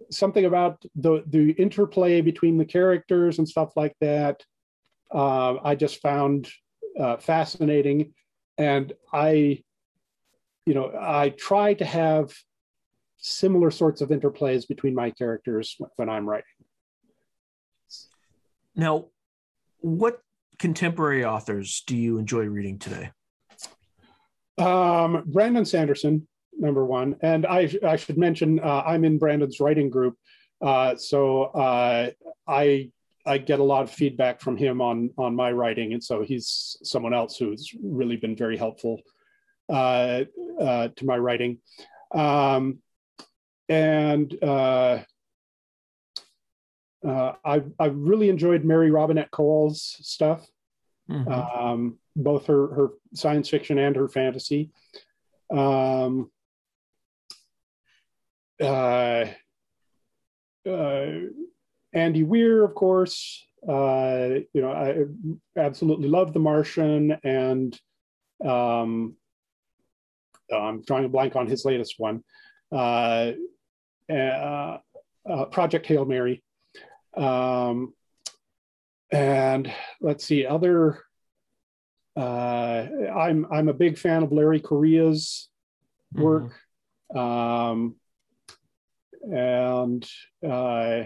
something 0.10 0.46
about 0.46 0.84
the 0.96 1.24
the 1.28 1.52
interplay 1.52 2.22
between 2.22 2.58
the 2.58 2.66
characters 2.66 3.38
and 3.38 3.48
stuff 3.48 3.72
like 3.76 3.96
that 4.02 4.44
uh, 5.14 5.56
I 5.64 5.76
just 5.76 6.02
found 6.02 6.50
uh, 7.00 7.18
fascinating. 7.18 8.14
And 8.58 8.94
I, 9.14 9.64
you 10.66 10.74
know, 10.74 10.92
I 11.00 11.30
try 11.30 11.74
to 11.76 11.86
have 11.86 12.34
similar 13.18 13.72
sorts 13.72 14.02
of 14.02 14.10
interplays 14.10 14.68
between 14.68 14.96
my 14.96 15.12
characters 15.12 15.76
when 15.96 16.10
I'm 16.10 16.28
writing. 16.28 16.46
Now, 18.76 19.08
what 19.88 20.20
contemporary 20.60 21.24
authors 21.24 21.84
do 21.88 21.96
you 21.96 22.18
enjoy 22.18 22.46
reading 22.46 22.78
today? 22.78 23.12
Um, 24.58 25.24
Brandon 25.28 25.66
Sanderson, 25.66 26.28
number 26.58 26.86
one, 26.86 27.16
and 27.22 27.46
I, 27.46 27.70
I 27.86 27.96
should 27.96 28.18
mention 28.18 28.60
uh, 28.60 28.84
I'm 28.86 29.06
in 29.06 29.18
Brandon's 29.18 29.60
writing 29.60 29.90
group, 29.90 30.16
uh, 30.62 30.96
so 30.96 31.44
uh, 31.44 32.10
I 32.48 32.92
I 33.26 33.38
get 33.38 33.60
a 33.60 33.64
lot 33.64 33.84
of 33.84 33.92
feedback 33.92 34.42
from 34.42 34.58
him 34.58 34.82
on 34.82 35.12
on 35.18 35.36
my 35.36 35.52
writing, 35.52 35.94
and 35.94 36.04
so 36.04 36.24
he's 36.24 36.78
someone 36.84 37.14
else 37.14 37.38
who's 37.38 37.72
really 37.82 38.18
been 38.18 38.36
very 38.36 38.58
helpful 38.58 39.02
uh, 39.70 40.24
uh, 40.60 40.88
to 40.96 41.06
my 41.06 41.18
writing. 41.18 41.60
Um, 42.16 42.80
and 43.70 44.34
uh, 47.06 47.34
I've 47.44 47.72
I've 47.80 47.96
really 47.96 48.30
enjoyed 48.30 48.64
Mary 48.64 48.92
Robinette 48.92 49.32
Kowal's 49.32 49.98
stuff, 50.02 50.48
mm-hmm. 51.10 51.32
um, 51.32 51.98
both 52.16 52.48
her 52.48 52.74
her 52.74 52.90
science 53.14 53.50
fiction 53.50 53.78
and 53.78 53.96
her 53.96 54.08
fantasy. 54.08 54.72
Um, 55.52 56.32
uh, 58.62 59.26
uh, 60.68 61.06
Andy 61.94 62.24
Weir, 62.24 62.64
of 62.64 62.74
course. 62.76 63.44
Uh, 63.68 64.42
you 64.54 64.62
know, 64.62 64.72
I 64.72 65.06
absolutely 65.60 66.08
love 66.10 66.34
The 66.34 66.40
Martian, 66.40 67.18
and 67.24 67.80
um, 68.44 69.16
I'm 70.54 70.82
drawing 70.84 71.06
a 71.06 71.10
blank 71.10 71.36
on 71.36 71.48
his 71.48 71.66
latest 71.66 71.96
one, 71.98 72.24
uh, 72.72 73.32
uh, 74.10 74.78
uh 75.30 75.46
Project 75.52 75.86
Hail 75.86 76.06
Mary. 76.06 76.44
Um, 77.18 77.94
and 79.12 79.72
let's 80.02 80.26
see, 80.26 80.46
other. 80.46 81.04
Uh, 82.16 82.88
I'm 83.16 83.46
I'm 83.52 83.70
a 83.70 83.74
big 83.74 83.98
fan 83.98 84.24
of 84.24 84.32
Larry 84.32 84.60
Correia's 84.60 85.50
work, 86.14 86.52
mm-hmm. 87.14 87.18
um, 87.18 87.96
and 89.32 90.08
uh, 90.48 91.04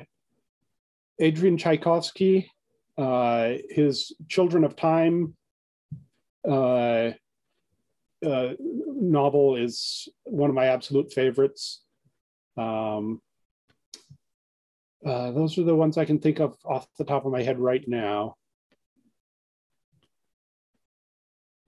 Adrian 1.20 1.58
Tchaikovsky, 1.58 2.50
uh, 2.98 3.54
his 3.70 4.14
Children 4.30 4.64
of 4.64 4.76
Time 4.76 5.36
uh, 6.48 7.12
uh, 8.26 8.54
novel 8.60 9.56
is 9.56 10.08
one 10.24 10.50
of 10.50 10.56
my 10.56 10.68
absolute 10.68 11.12
favorites. 11.12 11.82
Um, 12.58 13.22
uh, 15.06 15.32
those 15.32 15.58
are 15.58 15.64
the 15.64 15.76
ones 15.76 15.98
I 15.98 16.06
can 16.06 16.20
think 16.20 16.40
of 16.40 16.56
off 16.64 16.88
the 16.98 17.04
top 17.04 17.26
of 17.26 17.32
my 17.32 17.42
head 17.42 17.60
right 17.60 17.84
now. 17.88 18.36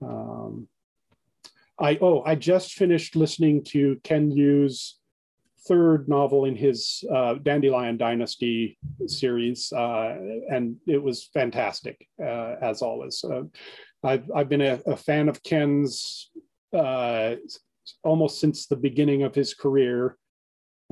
Um, 0.00 0.68
I 1.78 1.98
oh 2.00 2.22
I 2.24 2.34
just 2.36 2.74
finished 2.74 3.16
listening 3.16 3.64
to 3.64 4.00
Ken 4.04 4.30
Liu's 4.30 4.98
third 5.66 6.08
novel 6.08 6.44
in 6.44 6.54
his 6.54 7.02
uh, 7.12 7.34
Dandelion 7.34 7.96
Dynasty 7.96 8.78
series, 9.06 9.72
uh, 9.72 10.16
and 10.50 10.76
it 10.86 11.02
was 11.02 11.24
fantastic 11.32 12.06
uh, 12.22 12.56
as 12.60 12.82
always. 12.82 13.24
Uh, 13.24 13.42
I've 14.04 14.30
I've 14.34 14.48
been 14.48 14.60
a, 14.60 14.80
a 14.86 14.96
fan 14.96 15.28
of 15.28 15.42
Ken's 15.42 16.30
almost 18.02 18.40
since 18.40 18.66
the 18.66 18.76
beginning 18.76 19.22
of 19.22 19.34
his 19.34 19.54
career, 19.54 20.16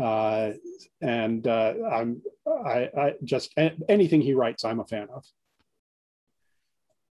uh, 0.01 0.53
and 1.01 1.47
uh, 1.47 1.75
I'm 1.91 2.23
I, 2.47 2.89
I 2.97 3.15
just 3.25 3.55
anything 3.89 4.21
he 4.21 4.35
writes, 4.35 4.65
I'm 4.65 4.81
a 4.81 4.85
fan 4.85 5.09
of. 5.13 5.25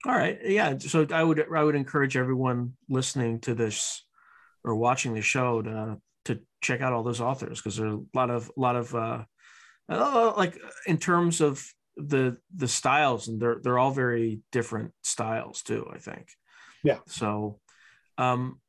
All 0.05 0.13
right, 0.13 0.37
yeah. 0.43 0.77
So 0.77 1.07
I 1.11 1.23
would 1.23 1.43
I 1.53 1.63
would 1.63 1.75
encourage 1.75 2.15
everyone 2.17 2.73
listening 2.89 3.39
to 3.41 3.55
this 3.55 4.03
or 4.63 4.75
watching 4.75 5.13
the 5.13 5.21
show 5.21 5.61
to 5.61 5.97
to 6.25 6.39
check 6.61 6.81
out 6.81 6.93
all 6.93 7.03
those 7.03 7.21
authors 7.21 7.59
because 7.59 7.77
there 7.77 7.87
are 7.87 7.95
a 7.95 8.03
lot 8.13 8.29
of 8.29 8.51
a 8.55 8.59
lot 8.59 8.75
of 8.75 8.93
uh, 8.93 9.23
uh, 9.89 10.33
like 10.35 10.59
in 10.85 10.97
terms 10.97 11.41
of 11.41 11.65
the 11.97 12.37
the 12.55 12.67
styles 12.67 13.27
and 13.27 13.41
they're 13.41 13.59
they're 13.63 13.79
all 13.79 13.91
very 13.91 14.41
different 14.51 14.91
styles 15.01 15.61
too 15.61 15.87
i 15.93 15.97
think 15.97 16.27
yeah 16.83 16.97
so 17.07 17.59
um 18.17 18.59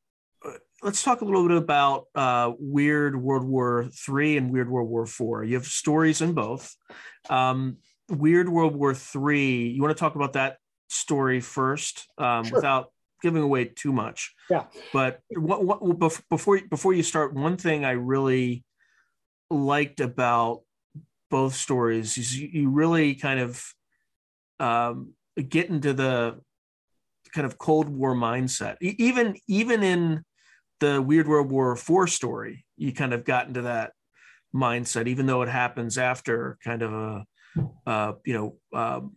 let's 0.83 1.03
talk 1.03 1.21
a 1.21 1.25
little 1.25 1.47
bit 1.47 1.57
about 1.57 2.05
uh 2.15 2.51
weird 2.59 3.19
world 3.21 3.43
war 3.43 3.87
three 3.93 4.37
and 4.37 4.51
weird 4.51 4.69
world 4.69 4.89
war 4.89 5.05
four 5.05 5.43
you 5.43 5.55
have 5.55 5.65
stories 5.65 6.21
in 6.21 6.33
both 6.33 6.75
um 7.29 7.77
weird 8.09 8.47
world 8.47 8.75
war 8.75 8.93
three 8.93 9.67
you 9.67 9.81
want 9.81 9.95
to 9.95 9.99
talk 9.99 10.15
about 10.15 10.33
that 10.33 10.57
story 10.89 11.39
first 11.39 12.07
um 12.17 12.43
sure. 12.43 12.55
without 12.55 12.91
giving 13.21 13.41
away 13.41 13.65
too 13.65 13.91
much. 13.91 14.33
Yeah. 14.49 14.65
But 14.93 15.19
what, 15.29 15.63
what, 15.63 16.19
before 16.29 16.61
before 16.69 16.93
you 16.93 17.03
start, 17.03 17.33
one 17.33 17.57
thing 17.57 17.85
I 17.85 17.91
really 17.91 18.63
liked 19.49 19.99
about 19.99 20.61
both 21.29 21.55
stories 21.55 22.17
is 22.17 22.37
you, 22.37 22.49
you 22.51 22.69
really 22.69 23.15
kind 23.15 23.39
of 23.39 23.63
um, 24.59 25.13
get 25.49 25.69
into 25.69 25.93
the 25.93 26.39
kind 27.33 27.45
of 27.45 27.57
Cold 27.57 27.89
War 27.89 28.15
mindset. 28.15 28.77
Even 28.81 29.35
even 29.47 29.83
in 29.83 30.23
the 30.79 31.01
Weird 31.01 31.27
World 31.27 31.49
War 31.51 31.75
Four 31.75 32.07
story, 32.07 32.65
you 32.77 32.93
kind 32.93 33.13
of 33.13 33.25
got 33.25 33.47
into 33.47 33.63
that 33.63 33.93
mindset, 34.53 35.07
even 35.07 35.25
though 35.25 35.41
it 35.41 35.49
happens 35.49 35.97
after 35.97 36.57
kind 36.63 36.81
of 36.81 36.93
a 36.93 37.25
uh, 37.85 38.13
you 38.25 38.33
know 38.33 38.77
um, 38.77 39.15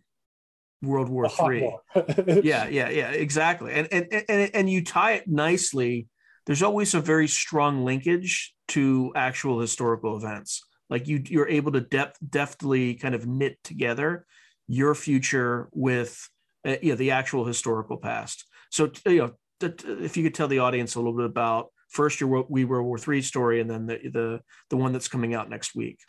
World 0.81 1.09
War 1.09 1.29
Three. 1.29 1.61
yeah, 2.27 2.67
yeah, 2.67 2.89
yeah, 2.89 3.11
exactly. 3.11 3.73
And, 3.73 3.87
and 3.91 4.23
and 4.29 4.51
and 4.53 4.69
you 4.69 4.83
tie 4.83 5.13
it 5.13 5.27
nicely. 5.27 6.07
There's 6.45 6.63
always 6.63 6.93
a 6.93 7.01
very 7.01 7.27
strong 7.27 7.85
linkage 7.85 8.53
to 8.69 9.11
actual 9.15 9.59
historical 9.59 10.17
events. 10.17 10.63
Like 10.89 11.07
you, 11.07 11.21
you're 11.25 11.47
able 11.47 11.71
to 11.73 11.81
depth, 11.81 12.17
deftly 12.27 12.95
kind 12.95 13.15
of 13.15 13.27
knit 13.27 13.57
together 13.63 14.25
your 14.67 14.95
future 14.95 15.69
with 15.73 16.29
uh, 16.65 16.75
you 16.81 16.89
know 16.89 16.95
the 16.95 17.11
actual 17.11 17.45
historical 17.45 17.97
past. 17.97 18.45
So 18.71 18.91
you 19.05 19.17
know, 19.17 19.31
if 19.63 20.17
you 20.17 20.23
could 20.23 20.33
tell 20.33 20.47
the 20.47 20.59
audience 20.59 20.95
a 20.95 20.99
little 20.99 21.15
bit 21.15 21.25
about 21.25 21.67
first 21.89 22.19
your 22.19 22.45
we 22.49 22.65
World 22.65 22.85
War 22.85 22.97
Three 22.97 23.21
story, 23.21 23.61
and 23.61 23.69
then 23.69 23.85
the 23.85 23.97
the 24.09 24.39
the 24.69 24.77
one 24.77 24.93
that's 24.93 25.07
coming 25.07 25.33
out 25.33 25.49
next 25.49 25.75
week. 25.75 25.99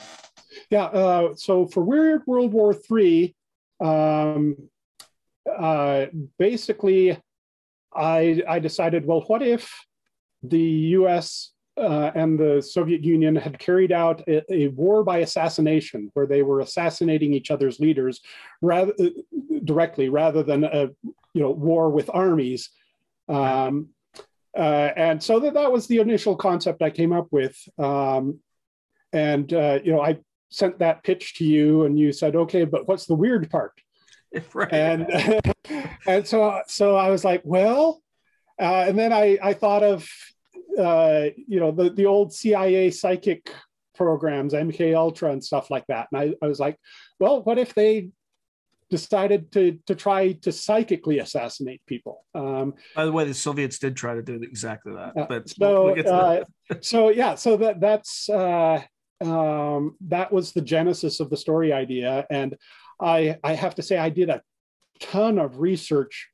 Yeah. 0.70 0.84
Uh, 0.84 1.34
so 1.34 1.66
for 1.66 1.82
Weird 1.82 2.22
World 2.26 2.52
War 2.52 2.74
Three, 2.74 3.34
um, 3.80 4.56
uh, 5.50 6.06
basically, 6.38 7.18
I, 7.94 8.42
I 8.48 8.58
decided, 8.58 9.04
well, 9.06 9.24
what 9.26 9.42
if 9.42 9.72
the 10.42 10.60
US 10.60 11.52
uh, 11.76 12.10
and 12.14 12.38
the 12.38 12.60
Soviet 12.60 13.02
Union 13.02 13.34
had 13.34 13.58
carried 13.58 13.92
out 13.92 14.22
a, 14.28 14.42
a, 14.52 14.68
war 14.68 15.02
by 15.02 15.18
assassination, 15.18 16.10
where 16.14 16.26
they 16.26 16.42
were 16.42 16.60
assassinating 16.60 17.32
each 17.32 17.50
other's 17.50 17.80
leaders 17.80 18.20
rather 18.60 18.92
uh, 19.00 19.08
directly, 19.64 20.08
rather 20.08 20.42
than 20.42 20.64
a 20.64 20.88
you 21.34 21.42
know 21.42 21.50
war 21.50 21.90
with 21.90 22.10
armies. 22.12 22.70
Um, 23.28 23.88
uh, 24.56 24.90
and 24.96 25.22
so 25.22 25.40
that, 25.40 25.54
that 25.54 25.72
was 25.72 25.86
the 25.86 25.98
initial 25.98 26.36
concept 26.36 26.82
I 26.82 26.90
came 26.90 27.12
up 27.12 27.28
with. 27.30 27.56
Um, 27.78 28.40
and 29.12 29.52
uh, 29.52 29.78
you 29.82 29.92
know, 29.92 30.02
I 30.02 30.18
sent 30.50 30.78
that 30.78 31.02
pitch 31.02 31.34
to 31.34 31.44
you, 31.44 31.84
and 31.84 31.98
you 31.98 32.12
said, 32.12 32.36
"Okay, 32.36 32.64
but 32.64 32.86
what's 32.86 33.06
the 33.06 33.14
weird 33.14 33.50
part?" 33.50 33.72
right. 34.54 34.72
And 34.72 35.40
and 36.06 36.26
so 36.26 36.60
so 36.66 36.96
I 36.96 37.10
was 37.10 37.24
like, 37.24 37.42
well, 37.44 38.02
uh, 38.60 38.84
and 38.88 38.98
then 38.98 39.12
I 39.12 39.38
I 39.42 39.52
thought 39.54 39.82
of 39.82 40.08
uh, 40.78 41.26
you 41.46 41.60
know 41.60 41.70
the 41.72 41.90
the 41.90 42.06
old 42.06 42.32
CIA 42.32 42.90
psychic 42.90 43.52
programs, 43.94 44.54
MK 44.54 44.94
Ultra 44.96 45.32
and 45.32 45.44
stuff 45.44 45.70
like 45.70 45.86
that, 45.88 46.08
and 46.12 46.20
I, 46.20 46.44
I 46.44 46.48
was 46.48 46.60
like, 46.60 46.78
well, 47.18 47.42
what 47.42 47.58
if 47.58 47.74
they 47.74 48.08
decided 48.92 49.50
to 49.50 49.78
to 49.88 49.94
try 49.94 50.32
to 50.44 50.52
psychically 50.52 51.18
assassinate 51.18 51.80
people. 51.86 52.24
Um, 52.34 52.74
By 52.94 53.06
the 53.06 53.12
way, 53.16 53.24
the 53.24 53.34
Soviets 53.34 53.78
did 53.78 53.96
try 53.96 54.14
to 54.14 54.22
do 54.22 54.34
exactly 54.42 54.92
that. 54.92 55.16
Uh, 55.16 55.26
but 55.32 55.48
so, 55.48 55.94
we'll 55.94 56.08
uh, 56.08 56.44
so 56.80 57.08
yeah, 57.08 57.34
so 57.34 57.56
that 57.56 57.80
that's 57.80 58.28
uh, 58.28 58.82
um, 59.22 59.96
that 60.08 60.30
was 60.30 60.52
the 60.52 60.60
genesis 60.60 61.20
of 61.20 61.30
the 61.30 61.36
story 61.36 61.72
idea, 61.72 62.26
and 62.30 62.54
I, 63.00 63.36
I 63.42 63.54
have 63.54 63.74
to 63.76 63.82
say, 63.82 63.96
I 63.98 64.10
did 64.10 64.28
a 64.28 64.42
ton 65.00 65.38
of 65.38 65.58
research 65.58 66.28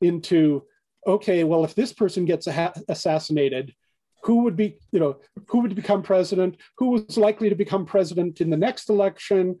into 0.00 0.64
okay, 1.06 1.44
well, 1.44 1.64
if 1.64 1.74
this 1.74 1.92
person 1.92 2.24
gets 2.26 2.46
assassinated, 2.88 3.74
who 4.22 4.42
would 4.42 4.54
be, 4.54 4.76
you 4.92 5.00
know, 5.00 5.16
who 5.48 5.60
would 5.60 5.74
become 5.74 6.02
president? 6.02 6.56
Who 6.76 6.90
was 6.90 7.16
likely 7.16 7.48
to 7.48 7.54
become 7.54 7.86
president 7.86 8.42
in 8.42 8.50
the 8.50 8.56
next 8.56 8.90
election? 8.90 9.58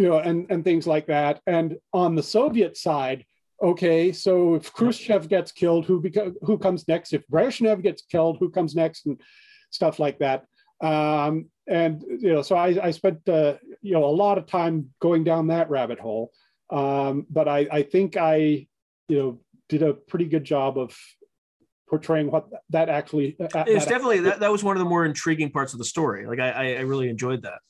You 0.00 0.08
know, 0.08 0.18
and, 0.18 0.38
and 0.50 0.64
things 0.64 0.86
like 0.86 1.06
that. 1.06 1.34
And 1.46 1.76
on 1.92 2.14
the 2.14 2.22
Soviet 2.22 2.76
side, 2.76 3.20
okay, 3.70 4.12
so 4.12 4.54
if 4.54 4.72
Khrushchev 4.72 5.28
gets 5.28 5.52
killed, 5.52 5.84
who 5.84 6.00
beca- 6.00 6.36
who 6.46 6.56
comes 6.56 6.88
next? 6.88 7.12
If 7.12 7.22
Brezhnev 7.28 7.82
gets 7.82 8.02
killed, 8.12 8.38
who 8.40 8.48
comes 8.50 8.74
next? 8.74 9.06
And 9.06 9.20
stuff 9.70 9.98
like 9.98 10.18
that. 10.18 10.38
Um, 10.80 11.50
and 11.66 12.02
you 12.02 12.32
know, 12.32 12.42
so 12.42 12.56
I, 12.56 12.68
I 12.88 12.90
spent 12.90 13.28
uh, 13.28 13.54
you 13.82 13.92
know 13.92 14.04
a 14.04 14.16
lot 14.24 14.38
of 14.38 14.46
time 14.46 14.90
going 15.00 15.24
down 15.24 15.48
that 15.48 15.70
rabbit 15.70 16.00
hole. 16.00 16.30
Um, 16.70 17.26
but 17.28 17.46
I, 17.48 17.66
I 17.70 17.82
think 17.82 18.16
I, 18.16 18.66
you 19.08 19.18
know, 19.18 19.40
did 19.68 19.82
a 19.82 19.94
pretty 19.94 20.26
good 20.26 20.44
job 20.44 20.78
of 20.78 20.96
portraying 21.88 22.30
what 22.30 22.46
that 22.70 22.88
actually. 22.88 23.36
Uh, 23.40 23.64
it's 23.66 23.84
definitely 23.84 24.16
actually, 24.16 24.30
that, 24.30 24.40
that 24.40 24.52
was 24.52 24.62
one 24.62 24.76
of 24.76 24.80
the 24.80 24.88
more 24.88 25.04
intriguing 25.04 25.50
parts 25.50 25.72
of 25.72 25.78
the 25.78 25.84
story. 25.84 26.26
Like 26.26 26.38
I, 26.38 26.76
I 26.76 26.80
really 26.80 27.08
enjoyed 27.08 27.42
that. 27.42 27.60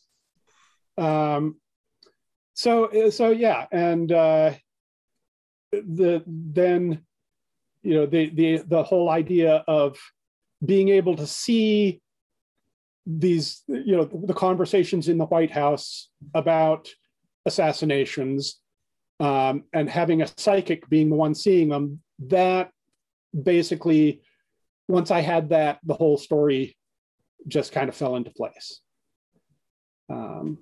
Um, 1.02 1.56
so 2.60 3.08
so 3.08 3.30
yeah, 3.30 3.66
and 3.72 4.12
uh, 4.12 4.52
the 5.72 6.22
then, 6.26 7.02
you 7.82 7.94
know, 7.94 8.06
the 8.06 8.28
the 8.28 8.62
the 8.66 8.82
whole 8.82 9.08
idea 9.08 9.64
of 9.66 9.98
being 10.64 10.90
able 10.90 11.16
to 11.16 11.26
see 11.26 12.02
these, 13.06 13.62
you 13.66 13.96
know, 13.96 14.04
the 14.04 14.34
conversations 14.34 15.08
in 15.08 15.16
the 15.16 15.24
White 15.24 15.50
House 15.50 16.10
about 16.34 16.90
assassinations 17.46 18.60
um, 19.20 19.64
and 19.72 19.88
having 19.88 20.20
a 20.20 20.28
psychic 20.36 20.86
being 20.90 21.08
the 21.08 21.16
one 21.16 21.34
seeing 21.34 21.70
them, 21.70 22.00
that 22.28 22.70
basically, 23.32 24.20
once 24.86 25.10
I 25.10 25.20
had 25.20 25.48
that, 25.48 25.78
the 25.82 25.94
whole 25.94 26.18
story 26.18 26.76
just 27.48 27.72
kind 27.72 27.88
of 27.88 27.96
fell 27.96 28.16
into 28.16 28.30
place. 28.30 28.82
Um, 30.10 30.58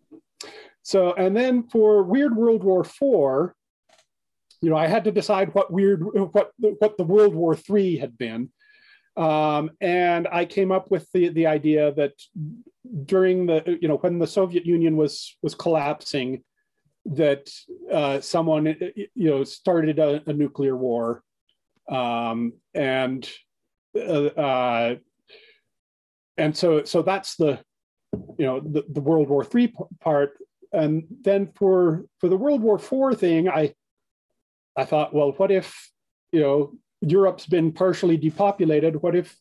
so, 0.88 1.12
and 1.22 1.32
then 1.36 1.54
for 1.72 2.02
Weird 2.02 2.34
World 2.34 2.62
War 2.64 2.84
Four, 2.84 3.54
you 4.62 4.70
know, 4.70 4.76
I 4.84 4.88
had 4.94 5.04
to 5.04 5.12
decide 5.12 5.54
what 5.54 5.70
weird, 5.70 6.00
what 6.36 6.48
what 6.80 6.96
the 6.96 7.04
World 7.14 7.34
War 7.34 7.54
Three 7.54 7.98
had 7.98 8.16
been, 8.16 8.50
um, 9.18 9.70
and 9.80 10.28
I 10.40 10.44
came 10.46 10.70
up 10.76 10.90
with 10.90 11.06
the, 11.12 11.28
the 11.30 11.46
idea 11.46 11.92
that 11.94 12.14
during 13.04 13.46
the, 13.46 13.78
you 13.82 13.88
know, 13.88 13.96
when 13.96 14.18
the 14.18 14.26
Soviet 14.26 14.64
Union 14.64 14.96
was, 14.96 15.36
was 15.42 15.54
collapsing, 15.56 16.44
that 17.04 17.50
uh, 17.92 18.20
someone, 18.20 18.64
you 18.94 19.30
know, 19.30 19.42
started 19.44 19.98
a, 19.98 20.22
a 20.26 20.32
nuclear 20.32 20.76
war. 20.76 21.22
Um, 21.90 22.52
and, 22.74 23.28
uh, 23.96 24.26
uh, 24.26 24.96
and 26.36 26.56
so, 26.56 26.84
so 26.84 27.02
that's 27.02 27.34
the, 27.36 27.58
you 28.38 28.46
know, 28.46 28.60
the, 28.60 28.84
the 28.88 29.00
World 29.00 29.28
War 29.28 29.44
Three 29.44 29.74
part. 30.00 30.38
And 30.72 31.04
then 31.22 31.50
for, 31.54 32.04
for 32.18 32.28
the 32.28 32.36
World 32.36 32.62
War 32.62 32.76
IV 32.76 33.18
thing, 33.18 33.48
I, 33.48 33.74
I 34.76 34.84
thought, 34.84 35.14
well, 35.14 35.32
what 35.32 35.50
if, 35.50 35.90
you 36.32 36.40
know, 36.40 36.72
Europe's 37.00 37.46
been 37.46 37.72
partially 37.72 38.16
depopulated. 38.16 39.02
What 39.02 39.14
if 39.14 39.36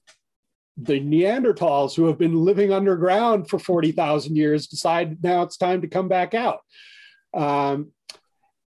the 0.77 0.99
Neanderthals 0.99 1.95
who 1.95 2.05
have 2.05 2.17
been 2.17 2.35
living 2.35 2.71
underground 2.71 3.49
for 3.49 3.57
40,000 3.57 4.35
years 4.35 4.67
decide 4.67 5.23
now 5.23 5.41
it's 5.41 5.57
time 5.57 5.81
to 5.81 5.87
come 5.87 6.07
back 6.07 6.33
out? 6.33 6.59
Um, 7.33 7.91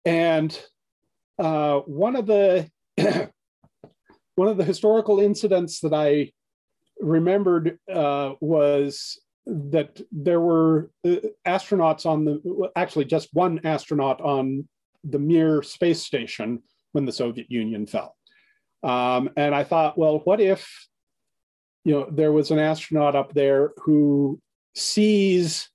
and 0.05 0.59
uh, 1.39 1.81
one 1.81 2.17
of 2.17 2.27
the 2.27 2.69
one 4.35 4.49
of 4.49 4.57
the 4.57 4.65
historical 4.65 5.21
incidents 5.21 5.81
that 5.81 5.93
I 5.93 6.33
remembered 6.99 7.79
uh, 7.93 8.33
was 8.41 9.21
that 9.51 10.01
there 10.13 10.41
were 10.41 10.91
uh, 11.05 11.17
astronauts 11.47 12.07
on 12.07 12.25
the 12.25 12.71
actually 12.77 13.05
just 13.05 13.29
one 13.33 13.61
astronaut 13.65 14.21
on 14.21 14.69
the 15.05 15.19
Mir 15.19 15.63
space 15.63 16.03
station 16.03 16.63
when 16.93 17.05
the 17.05 17.13
Soviet 17.13 17.51
Union 17.51 17.87
fell. 17.87 18.17
Um, 18.83 19.31
and 19.37 19.55
I 19.55 19.65
thought, 19.65 19.99
well, 19.99 20.21
what 20.25 20.41
if 20.41 20.69
you 21.85 21.93
know 21.93 22.09
there 22.11 22.33
was 22.33 22.51
an 22.51 22.59
astronaut 22.59 23.17
up 23.17 23.35
there 23.35 23.73
who 23.79 24.41
sees 24.75 25.69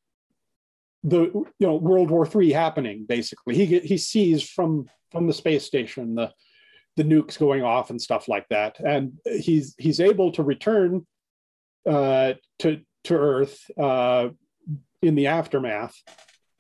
the 1.04 1.24
you 1.24 1.48
know 1.60 1.76
World 1.76 2.10
War 2.10 2.28
III 2.28 2.52
happening 2.54 3.06
basically. 3.08 3.56
He 3.56 3.80
he 3.80 3.98
sees 3.98 4.48
from 4.48 4.90
from 5.12 5.28
the 5.28 5.34
space 5.34 5.66
station 5.66 6.16
the 6.16 6.32
the 6.96 7.04
nukes 7.04 7.38
going 7.38 7.64
off 7.64 7.90
and 7.90 8.02
stuff 8.02 8.28
like 8.28 8.48
that, 8.50 8.80
and 8.80 9.20
he's 9.40 9.76
he's 9.78 10.00
able 10.00 10.32
to 10.34 10.44
return 10.44 11.06
uh, 11.88 12.34
to 12.60 12.82
to 13.06 13.16
Earth 13.16 13.60
uh, 13.78 14.30
in 15.02 15.16
the 15.16 15.28
aftermath. 15.28 15.96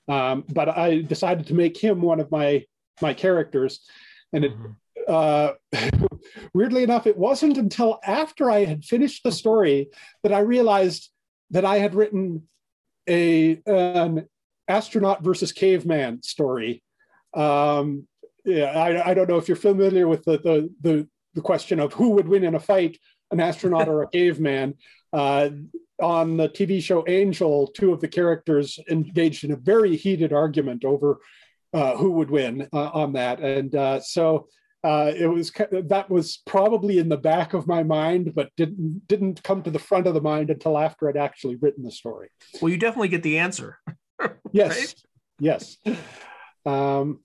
Um, 0.07 0.43
but 0.53 0.69
I 0.69 1.01
decided 1.01 1.47
to 1.47 1.53
make 1.53 1.77
him 1.77 2.01
one 2.01 2.19
of 2.19 2.31
my 2.31 2.65
my 3.01 3.13
characters, 3.13 3.81
and 4.33 4.45
it. 4.45 4.53
Mm-hmm. 4.53 4.71
Uh, 5.07 5.51
weirdly 6.55 6.81
enough, 6.81 7.05
it 7.05 7.15
wasn't 7.15 7.57
until 7.57 7.99
after 8.03 8.49
I 8.49 8.65
had 8.65 8.83
finished 8.83 9.23
the 9.23 9.31
story 9.31 9.89
that 10.23 10.33
I 10.33 10.39
realized 10.39 11.11
that 11.51 11.63
I 11.63 11.77
had 11.77 11.93
written 11.93 12.47
a 13.07 13.61
an 13.67 14.27
astronaut 14.67 15.23
versus 15.23 15.51
caveman 15.51 16.23
story. 16.23 16.83
Um, 17.35 18.07
yeah, 18.45 18.65
I, 18.65 19.11
I, 19.11 19.13
don't 19.13 19.29
know 19.29 19.37
if 19.37 19.47
you're 19.47 19.57
familiar 19.57 20.07
with 20.07 20.23
the, 20.23 20.37
the, 20.37 20.73
the 20.81 21.07
the 21.33 21.41
question 21.41 21.79
of 21.79 21.93
who 21.93 22.11
would 22.11 22.27
win 22.27 22.43
in 22.43 22.55
a 22.55 22.59
fight, 22.59 22.97
an 23.31 23.39
astronaut 23.39 23.87
or 23.87 24.03
a 24.03 24.07
caveman. 24.11 24.75
Uh, 25.11 25.49
on 26.01 26.37
the 26.37 26.49
TV 26.49 26.81
show 26.81 27.05
Angel, 27.07 27.67
two 27.67 27.93
of 27.93 28.01
the 28.01 28.07
characters 28.07 28.79
engaged 28.89 29.43
in 29.43 29.51
a 29.51 29.57
very 29.57 29.95
heated 29.95 30.33
argument 30.33 30.83
over 30.83 31.19
uh, 31.73 31.95
who 31.97 32.11
would 32.11 32.29
win 32.29 32.67
uh, 32.73 32.89
on 32.93 33.13
that, 33.13 33.39
and 33.39 33.75
uh, 33.75 33.99
so 33.99 34.47
uh, 34.83 35.11
it 35.15 35.25
was 35.25 35.51
that 35.71 36.09
was 36.09 36.41
probably 36.45 36.99
in 36.99 37.09
the 37.09 37.17
back 37.17 37.53
of 37.53 37.67
my 37.67 37.81
mind, 37.81 38.33
but 38.35 38.51
didn't 38.55 39.01
didn't 39.07 39.41
come 39.43 39.63
to 39.63 39.71
the 39.71 39.79
front 39.79 40.05
of 40.05 40.13
the 40.13 40.21
mind 40.21 40.49
until 40.51 40.77
after 40.77 41.09
I'd 41.09 41.17
actually 41.17 41.55
written 41.55 41.83
the 41.83 41.91
story. 41.91 42.29
Well, 42.61 42.71
you 42.71 42.77
definitely 42.77 43.07
get 43.07 43.23
the 43.23 43.39
answer. 43.39 43.79
yes, 44.51 44.77
right? 44.77 44.95
yes. 45.39 45.77
Um, 46.65 47.21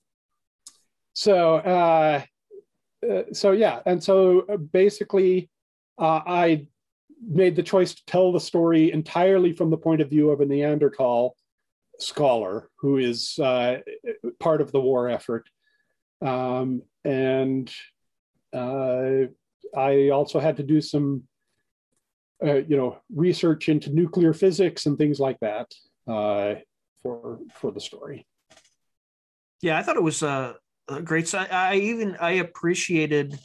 so, 1.12 1.56
uh, 1.56 2.22
uh, 3.06 3.22
so 3.32 3.52
yeah, 3.52 3.80
and 3.84 4.02
so 4.02 4.42
basically, 4.72 5.50
uh, 5.98 6.20
I 6.26 6.66
made 7.26 7.56
the 7.56 7.62
choice 7.62 7.94
to 7.94 8.04
tell 8.06 8.32
the 8.32 8.40
story 8.40 8.92
entirely 8.92 9.52
from 9.52 9.70
the 9.70 9.76
point 9.76 10.00
of 10.00 10.10
view 10.10 10.30
of 10.30 10.40
a 10.40 10.46
Neanderthal 10.46 11.36
scholar 11.98 12.70
who 12.78 12.96
is 12.96 13.38
uh, 13.38 13.78
part 14.38 14.60
of 14.60 14.72
the 14.72 14.80
war 14.80 15.08
effort. 15.08 15.48
Um, 16.22 16.82
and 17.04 17.70
uh, 18.52 19.26
I 19.76 20.08
also 20.10 20.40
had 20.40 20.56
to 20.56 20.62
do 20.62 20.80
some, 20.80 21.24
uh, 22.44 22.56
you 22.56 22.76
know, 22.76 22.98
research 23.14 23.68
into 23.68 23.90
nuclear 23.90 24.32
physics 24.32 24.86
and 24.86 24.96
things 24.96 25.20
like 25.20 25.38
that 25.40 25.72
uh, 26.08 26.54
for 27.02 27.38
for 27.54 27.70
the 27.70 27.80
story. 27.80 28.26
Yeah, 29.62 29.78
I 29.78 29.82
thought 29.82 29.96
it 29.96 30.02
was 30.02 30.22
a, 30.22 30.56
a 30.88 31.02
great. 31.02 31.32
I, 31.34 31.46
I 31.50 31.74
even 31.76 32.16
I 32.16 32.32
appreciated 32.32 33.38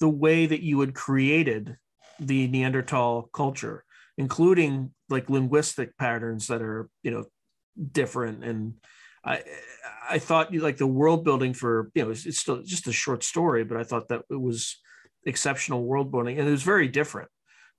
the 0.00 0.08
way 0.08 0.46
that 0.46 0.62
you 0.62 0.80
had 0.80 0.94
created 0.94 1.76
the 2.18 2.46
Neanderthal 2.48 3.30
culture, 3.32 3.84
including 4.16 4.92
like 5.08 5.30
linguistic 5.30 5.96
patterns 5.98 6.46
that 6.48 6.62
are 6.62 6.88
you 7.02 7.10
know 7.10 7.24
different 7.92 8.44
and 8.44 8.74
I 9.24 9.42
I 10.08 10.18
thought 10.18 10.54
like 10.54 10.76
the 10.76 10.86
world 10.86 11.24
building 11.24 11.54
for 11.54 11.90
you 11.94 12.04
know 12.04 12.10
it's, 12.10 12.26
it's, 12.26 12.38
still 12.38 12.62
just 12.62 12.86
a 12.86 12.92
short 12.92 13.24
story, 13.24 13.64
but 13.64 13.78
I 13.78 13.84
thought 13.84 14.08
that 14.08 14.22
it 14.30 14.40
was 14.40 14.76
exceptional 15.26 15.84
world 15.84 16.10
building 16.10 16.38
and 16.38 16.46
it 16.46 16.50
was 16.50 16.62
very 16.62 16.88
different, 16.88 17.30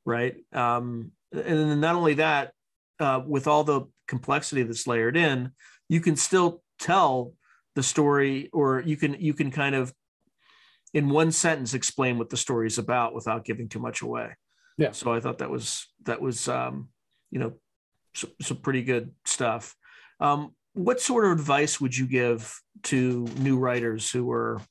right? 0.06 0.36
Um, 0.54 1.12
and 1.32 1.44
then 1.44 1.80
not 1.80 1.96
only 1.96 2.16
that, 2.16 2.52
uh, 3.00 3.22
with 3.26 3.48
all 3.48 3.64
the 3.64 3.82
complexity 4.08 4.64
that's 4.64 4.88
layered 4.88 5.18
in, 5.18 5.52
you 5.90 6.02
can 6.02 6.16
still 6.16 6.64
tell 6.80 7.34
the 7.76 7.84
story, 7.84 8.50
or 8.54 8.82
you 8.82 8.98
can 8.98 9.16
you 9.20 9.34
can 9.34 9.52
kind 9.52 9.76
of 9.76 9.94
in 10.96 11.10
one 11.10 11.30
sentence 11.30 11.74
explain 11.74 12.18
what 12.18 12.30
the 12.30 12.38
story 12.38 12.68
is 12.68 12.78
about 12.78 13.14
without 13.14 13.44
giving 13.44 13.68
too 13.68 13.80
much 13.80 14.02
away. 14.02 14.30
Yeah. 14.78 14.92
So 14.92 15.14
I 15.14 15.20
thought 15.20 15.40
that 15.40 15.52
was 15.52 15.88
that 16.06 16.22
was 16.22 16.48
um, 16.48 16.88
you 17.30 17.40
know 17.40 17.54
some, 18.16 18.32
some 18.42 18.58
pretty 18.58 18.82
good 18.82 19.12
stuff. 19.26 19.76
Um, 20.22 20.56
what 20.74 21.02
sort 21.02 21.26
of 21.26 21.34
advice 21.34 21.80
would 21.82 21.96
you 21.96 22.08
give 22.08 22.58
to 22.84 23.28
new 23.38 23.58
writers 23.60 24.10
who 24.10 24.32
are 24.32 24.62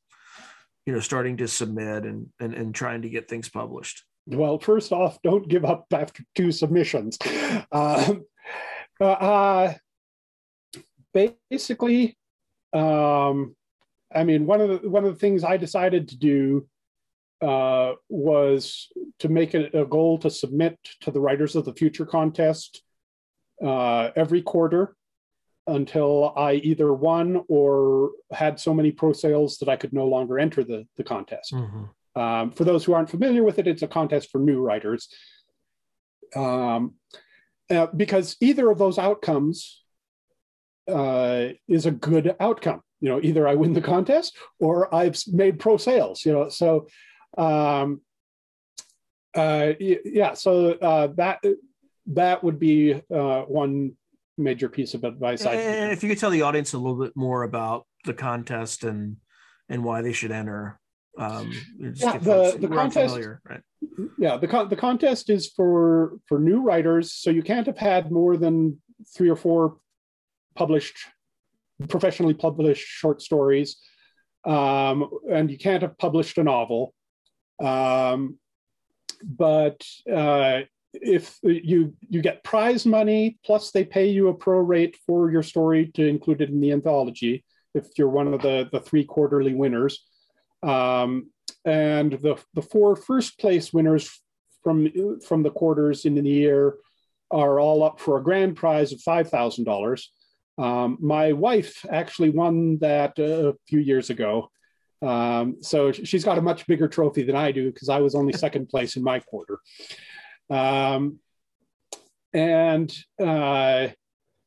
you 0.87 0.94
know 0.94 1.00
starting 1.00 1.37
to 1.37 1.46
submit 1.46 2.04
and 2.04 2.28
and, 2.40 2.54
and 2.54 2.74
trying 2.74 3.02
to 3.02 3.08
get 3.08 3.28
things 3.28 3.48
published 3.48 4.04
well 4.26 4.58
first 4.58 4.92
off 4.92 5.18
don't 5.22 5.48
give 5.48 5.64
up 5.64 5.87
after 5.92 6.22
two 6.34 6.52
submissions 6.52 7.18
uh, 7.72 8.14
uh, 9.00 9.72
basically 11.14 12.16
um, 12.74 13.56
i 14.14 14.24
mean 14.24 14.46
one 14.46 14.61
of 14.61 14.68
the 14.83 14.88
one 14.88 15.05
of 15.05 15.12
the 15.12 15.18
things 15.18 15.44
i 15.44 15.57
decided 15.57 16.09
to 16.09 16.16
do 16.16 16.66
uh, 17.42 17.92
was 18.09 18.88
to 19.18 19.29
make 19.29 19.55
it 19.55 19.74
a 19.74 19.85
goal 19.85 20.18
to 20.18 20.31
submit 20.31 20.79
to 21.00 21.11
the 21.11 21.20
writers 21.20 21.57
of 21.57 21.64
the 21.64 21.74
future 21.74 22.07
contest 22.07 22.83
uh, 23.62 24.11
every 24.16 24.40
quarter 24.40 24.96
until 25.66 26.33
I 26.37 26.55
either 26.55 26.92
won 26.92 27.42
or 27.48 28.12
had 28.33 28.61
so 28.61 28.74
many 28.74 28.92
pro 28.92 29.12
sales 29.12 29.59
that 29.59 29.68
I 29.68 29.77
could 29.77 29.92
no 29.92 30.07
longer 30.07 30.38
enter 30.38 30.62
the, 30.62 30.87
the 30.96 31.05
contest. 31.05 31.53
Mm-hmm. 31.53 32.20
Um, 32.20 32.50
for 32.53 32.64
those 32.64 32.85
who 32.85 32.92
aren't 32.92 33.11
familiar 33.11 33.42
with 33.42 33.59
it, 33.59 33.66
it's 33.66 33.83
a 33.83 33.88
contest 33.88 34.31
for 34.31 34.38
new 34.38 34.61
writers. 34.61 35.09
Um, 36.37 36.94
uh, 37.70 37.87
because 37.96 38.37
either 38.40 38.70
of 38.70 38.79
those 38.79 38.98
outcomes 38.98 39.83
uh, 40.87 41.48
is 41.66 41.87
a 41.87 41.90
good 41.90 42.37
outcome. 42.40 42.83
You 43.05 43.11
know, 43.11 43.21
either 43.23 43.47
I 43.47 43.55
win 43.55 43.75
the 43.75 43.83
contest 43.83 44.35
or 44.59 44.93
I've 44.95 45.14
made 45.31 45.59
pro 45.59 45.77
sales. 45.77 46.25
You 46.25 46.33
know, 46.33 46.49
so 46.49 46.87
um, 47.37 48.01
uh, 49.35 49.73
yeah, 49.79 50.33
so 50.33 50.73
uh, 50.73 51.09
that 51.17 51.45
that 52.07 52.43
would 52.43 52.59
be 52.59 52.95
uh, 53.14 53.43
one 53.43 53.93
major 54.38 54.71
piece 54.71 54.95
of 54.95 55.05
advice. 55.05 55.45
And 55.45 55.93
if 55.93 56.03
you 56.03 56.09
could 56.09 56.19
tell 56.19 56.31
the 56.31 56.43
audience 56.43 56.73
a 56.73 56.79
little 56.79 56.99
bit 56.99 57.12
more 57.14 57.43
about 57.43 57.87
the 58.07 58.14
contest 58.14 58.85
and 58.85 59.19
and 59.69 59.85
why 59.85 60.01
they 60.01 60.14
should 60.14 60.33
enter. 60.33 60.81
Um, 61.19 61.53
yeah, 61.79 62.19
the, 62.19 62.57
the 62.59 62.69
contest, 62.69 63.17
right? 63.49 63.61
Yeah, 64.17 64.38
the 64.38 64.49
con- 64.49 64.71
the 64.71 64.77
contest 64.77 65.29
is 65.29 65.53
for 65.53 66.19
for 66.27 66.38
new 66.38 66.62
writers, 66.62 67.12
so 67.12 67.29
you 67.31 67.43
can't 67.43 67.67
have 67.67 67.79
had 67.79 68.11
more 68.11 68.38
than 68.38 68.81
three 69.14 69.29
or 69.29 69.37
four 69.37 69.77
published, 70.55 70.97
professionally 71.88 72.34
published 72.34 72.87
short 72.87 73.22
stories, 73.22 73.76
um, 74.44 75.08
and 75.30 75.50
you 75.50 75.58
can't 75.58 75.82
have 75.82 75.98
published 75.98 76.38
a 76.38 76.44
novel. 76.44 76.94
Um, 77.62 78.38
but 79.22 79.80
uh, 80.12 80.62
if 80.92 81.38
you 81.42 81.94
you 82.08 82.22
get 82.22 82.44
prize 82.44 82.87
money 82.87 83.38
plus 83.44 83.70
they 83.70 83.84
pay 83.84 84.08
you 84.08 84.28
a 84.28 84.34
pro 84.34 84.58
rate 84.58 84.96
for 85.06 85.30
your 85.30 85.42
story 85.42 85.90
to 85.94 86.06
include 86.06 86.40
it 86.40 86.50
in 86.50 86.60
the 86.60 86.72
anthology 86.72 87.44
if 87.74 87.87
you're 87.96 88.08
one 88.08 88.32
of 88.32 88.40
the 88.42 88.68
the 88.72 88.80
three 88.80 89.04
quarterly 89.04 89.54
winners 89.54 90.04
um, 90.62 91.30
and 91.64 92.12
the 92.12 92.37
the 92.54 92.62
four 92.62 92.94
first 92.94 93.38
place 93.38 93.72
winners 93.72 94.22
from 94.62 94.88
from 95.26 95.42
the 95.42 95.50
quarters 95.50 96.04
in 96.04 96.14
the 96.14 96.22
year 96.22 96.76
are 97.30 97.58
all 97.58 97.82
up 97.82 97.98
for 97.98 98.18
a 98.18 98.22
grand 98.22 98.56
prize 98.56 98.92
of 98.92 99.00
five 99.00 99.28
thousand 99.28 99.64
um. 100.59 100.99
My 101.01 101.33
wife 101.33 101.85
actually 101.90 102.31
won 102.31 102.79
that 102.79 103.19
a 103.19 103.55
few 103.69 103.81
years 103.81 104.11
ago, 104.11 104.51
um, 105.03 105.59
so 105.61 105.93
she's 105.93 106.25
got 106.25 106.38
a 106.38 106.43
much 106.43 106.67
bigger 106.67 106.88
trophy 106.88 107.23
than 107.23 107.37
I 107.37 107.53
do 107.53 107.71
because 107.71 107.88
I 107.88 108.01
was 108.01 108.14
only 108.14 108.33
second 108.45 108.69
place 108.69 108.97
in 108.97 109.03
my 109.03 109.21
quarter. 109.21 109.59
Um, 110.51 111.19
and 112.33 112.95
uh, 113.23 113.88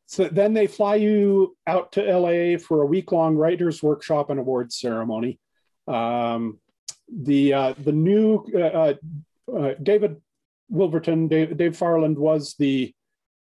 so 0.07 0.25
then 0.25 0.53
they 0.53 0.67
fly 0.67 0.95
you 0.95 1.55
out 1.67 1.93
to 1.93 2.01
LA 2.01 2.57
for 2.57 2.81
a 2.81 2.85
week 2.85 3.11
long 3.11 3.35
writers 3.35 3.83
workshop 3.83 4.29
and 4.29 4.39
awards 4.39 4.79
ceremony. 4.79 5.39
Um, 5.87 6.59
the 7.13 7.53
uh, 7.53 7.73
the 7.77 7.93
new 7.93 8.45
uh, 8.53 8.59
uh, 8.59 8.93
uh 9.55 9.73
David 9.81 10.21
Wolverton, 10.69 11.29
Dave, 11.29 11.55
Dave, 11.55 11.77
Farland 11.77 12.17
was 12.17 12.55
the 12.59 12.93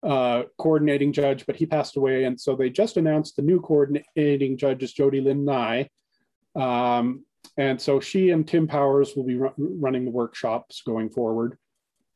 uh, 0.03 0.45
coordinating 0.59 1.13
judge, 1.13 1.47
but 1.47 1.57
he 1.57 1.67
passed 1.67 1.97
away, 1.97 2.25
and 2.25 2.41
so 2.41 2.55
they 2.55 2.71
just 2.71 2.97
announced 2.97 3.37
the 3.37 3.43
new 3.43 3.61
coordinating 3.61 4.57
judge 4.57 4.83
is 4.83 4.93
Jody 4.93 5.21
Lynn 5.21 5.45
Nye. 5.45 5.89
Um, 6.55 7.25
and 7.57 7.81
so 7.81 7.99
she 8.01 8.31
and 8.31 8.47
Tim 8.47 8.67
Powers 8.67 9.15
will 9.17 9.25
be 9.25 9.37
running 9.37 10.05
the 10.05 10.11
workshops 10.11 10.83
going 10.83 11.11
forward. 11.11 11.59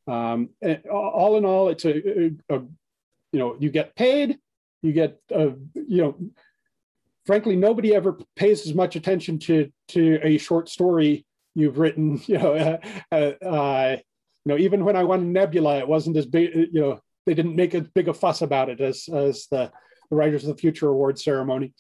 Um, 0.07 0.51
all 0.91 1.37
in 1.37 1.45
all, 1.45 1.69
it's 1.69 1.85
a, 1.85 2.33
a, 2.49 2.63
you 3.33 3.39
know 3.39 3.57
you 3.59 3.71
get 3.71 3.97
paid 3.97 4.39
you 4.83 4.93
get 4.93 5.19
uh, 5.35 5.51
you 5.75 6.03
know 6.03 6.17
frankly 7.25 7.57
nobody 7.57 7.95
ever 7.95 8.19
pays 8.37 8.67
as 8.67 8.75
much 8.75 8.95
attention 8.97 9.39
to 9.39 9.71
to 9.89 10.21
a 10.23 10.39
short 10.39 10.69
story 10.69 11.27
you've 11.55 11.79
written 11.79 12.21
you 12.27 12.39
know 12.39 12.55
uh, 13.13 13.17
uh, 13.17 13.97
you 14.45 14.53
know 14.53 14.59
even 14.59 14.85
when 14.85 14.97
i 14.97 15.03
won 15.03 15.33
nebula 15.33 15.79
it 15.79 15.89
wasn't 15.89 16.17
as 16.17 16.27
big 16.27 16.55
you 16.55 16.81
know 16.81 17.01
they 17.27 17.35
didn't 17.35 17.57
make 17.57 17.75
as 17.75 17.87
big 17.89 18.09
a 18.09 18.15
fuss 18.15 18.43
about 18.43 18.69
it 18.69 18.81
as 18.81 19.09
as 19.15 19.47
the, 19.51 19.71
the 20.11 20.17
writers 20.17 20.45
of 20.45 20.49
the 20.55 20.61
future 20.61 20.89
award 20.89 21.19
ceremony 21.19 21.73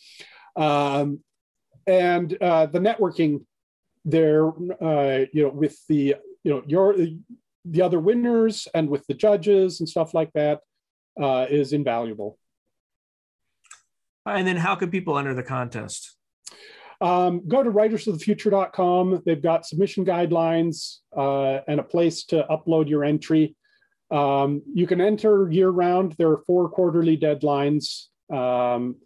um, 0.57 1.21
and 1.87 2.37
uh, 2.41 2.67
the 2.67 2.79
networking 2.79 3.45
there 4.05 4.49
uh, 4.49 5.25
you 5.33 5.43
know 5.45 5.51
with 5.51 5.79
the 5.89 6.17
you 6.45 6.51
know 6.53 6.63
your 6.67 6.95
the 7.65 7.83
other 7.83 8.01
winners 8.01 8.67
and 8.75 8.89
with 8.89 9.07
the 9.07 9.15
judges 9.15 9.81
and 9.81 9.89
stuff 9.89 10.15
like 10.15 10.33
that 10.33 10.61
uh, 11.21 11.47
is 11.49 11.73
invaluable. 11.73 12.39
And 14.27 14.47
then 14.47 14.57
how 14.57 14.75
can 14.75 14.91
people 14.91 15.19
enter 15.19 15.35
the 15.35 15.43
contest? 15.43 16.17
Um, 17.01 17.47
go 17.49 17.63
to 17.63 17.71
writersofthefuture.com. 17.71 19.23
They've 19.27 19.43
got 19.43 19.67
submission 19.67 20.05
guidelines 20.05 20.99
uh, 21.17 21.61
and 21.67 21.81
a 21.81 21.83
place 21.83 22.25
to 22.27 22.47
upload 22.49 22.89
your 22.89 23.05
entry. 23.05 23.57
Um, 24.13 24.63
you 24.75 24.87
can 24.87 25.01
enter 25.01 25.51
year 25.51 25.71
round. 25.71 26.13
There 26.13 26.29
are 26.29 26.43
four 26.47 26.69
quarterly 26.69 27.17
deadlines, 27.17 28.09
um, 28.31 28.97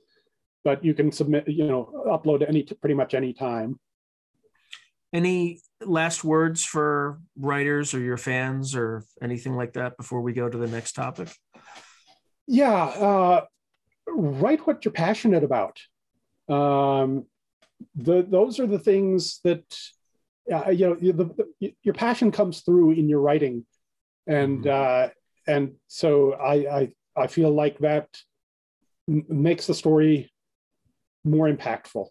but 0.64 0.84
you 0.84 0.94
can 0.94 1.12
submit, 1.12 1.48
you 1.48 1.68
know, 1.68 2.04
upload 2.08 2.46
any 2.46 2.64
pretty 2.64 2.94
much 2.94 3.14
any 3.14 3.32
time. 3.32 3.78
Any 5.12 5.60
last 5.80 6.24
words 6.24 6.64
for 6.64 7.20
writers 7.38 7.94
or 7.94 8.00
your 8.00 8.16
fans 8.16 8.74
or 8.74 9.04
anything 9.22 9.54
like 9.54 9.74
that 9.74 9.96
before 9.96 10.20
we 10.20 10.32
go 10.32 10.48
to 10.48 10.58
the 10.58 10.66
next 10.66 10.92
topic? 10.92 11.28
Yeah, 12.48 12.84
uh, 12.84 13.44
write 14.08 14.66
what 14.66 14.84
you're 14.84 14.92
passionate 14.92 15.44
about. 15.44 15.78
Um, 16.48 17.26
the 17.94 18.26
those 18.28 18.58
are 18.58 18.66
the 18.66 18.78
things 18.78 19.40
that 19.44 19.64
uh, 20.52 20.70
you 20.70 20.88
know. 20.88 20.94
The, 20.94 21.46
the, 21.60 21.74
your 21.82 21.94
passion 21.94 22.32
comes 22.32 22.60
through 22.60 22.92
in 22.92 23.08
your 23.08 23.20
writing, 23.20 23.66
and 24.26 24.64
mm-hmm. 24.64 25.06
uh, 25.06 25.10
and 25.46 25.72
so 25.86 26.32
I, 26.32 26.54
I 26.54 26.92
I 27.16 27.26
feel 27.26 27.50
like 27.50 27.78
that 27.78 28.08
m- 29.08 29.24
makes 29.28 29.66
the 29.66 29.74
story 29.74 30.30
more 31.24 31.48
impactful. 31.48 32.06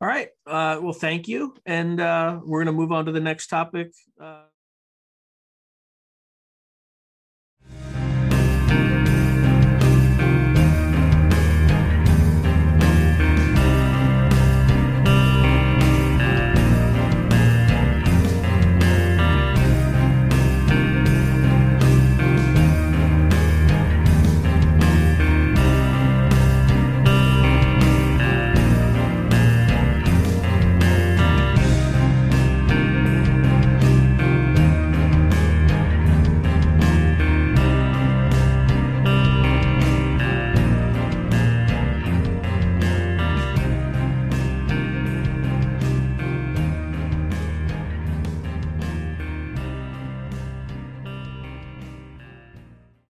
All 0.00 0.08
right. 0.08 0.28
Uh, 0.46 0.80
well, 0.82 0.92
thank 0.92 1.28
you. 1.28 1.54
And 1.64 2.00
uh, 2.00 2.40
we're 2.44 2.62
going 2.62 2.74
to 2.74 2.78
move 2.78 2.92
on 2.92 3.06
to 3.06 3.12
the 3.12 3.20
next 3.20 3.46
topic. 3.46 3.92
Uh... 4.20 4.42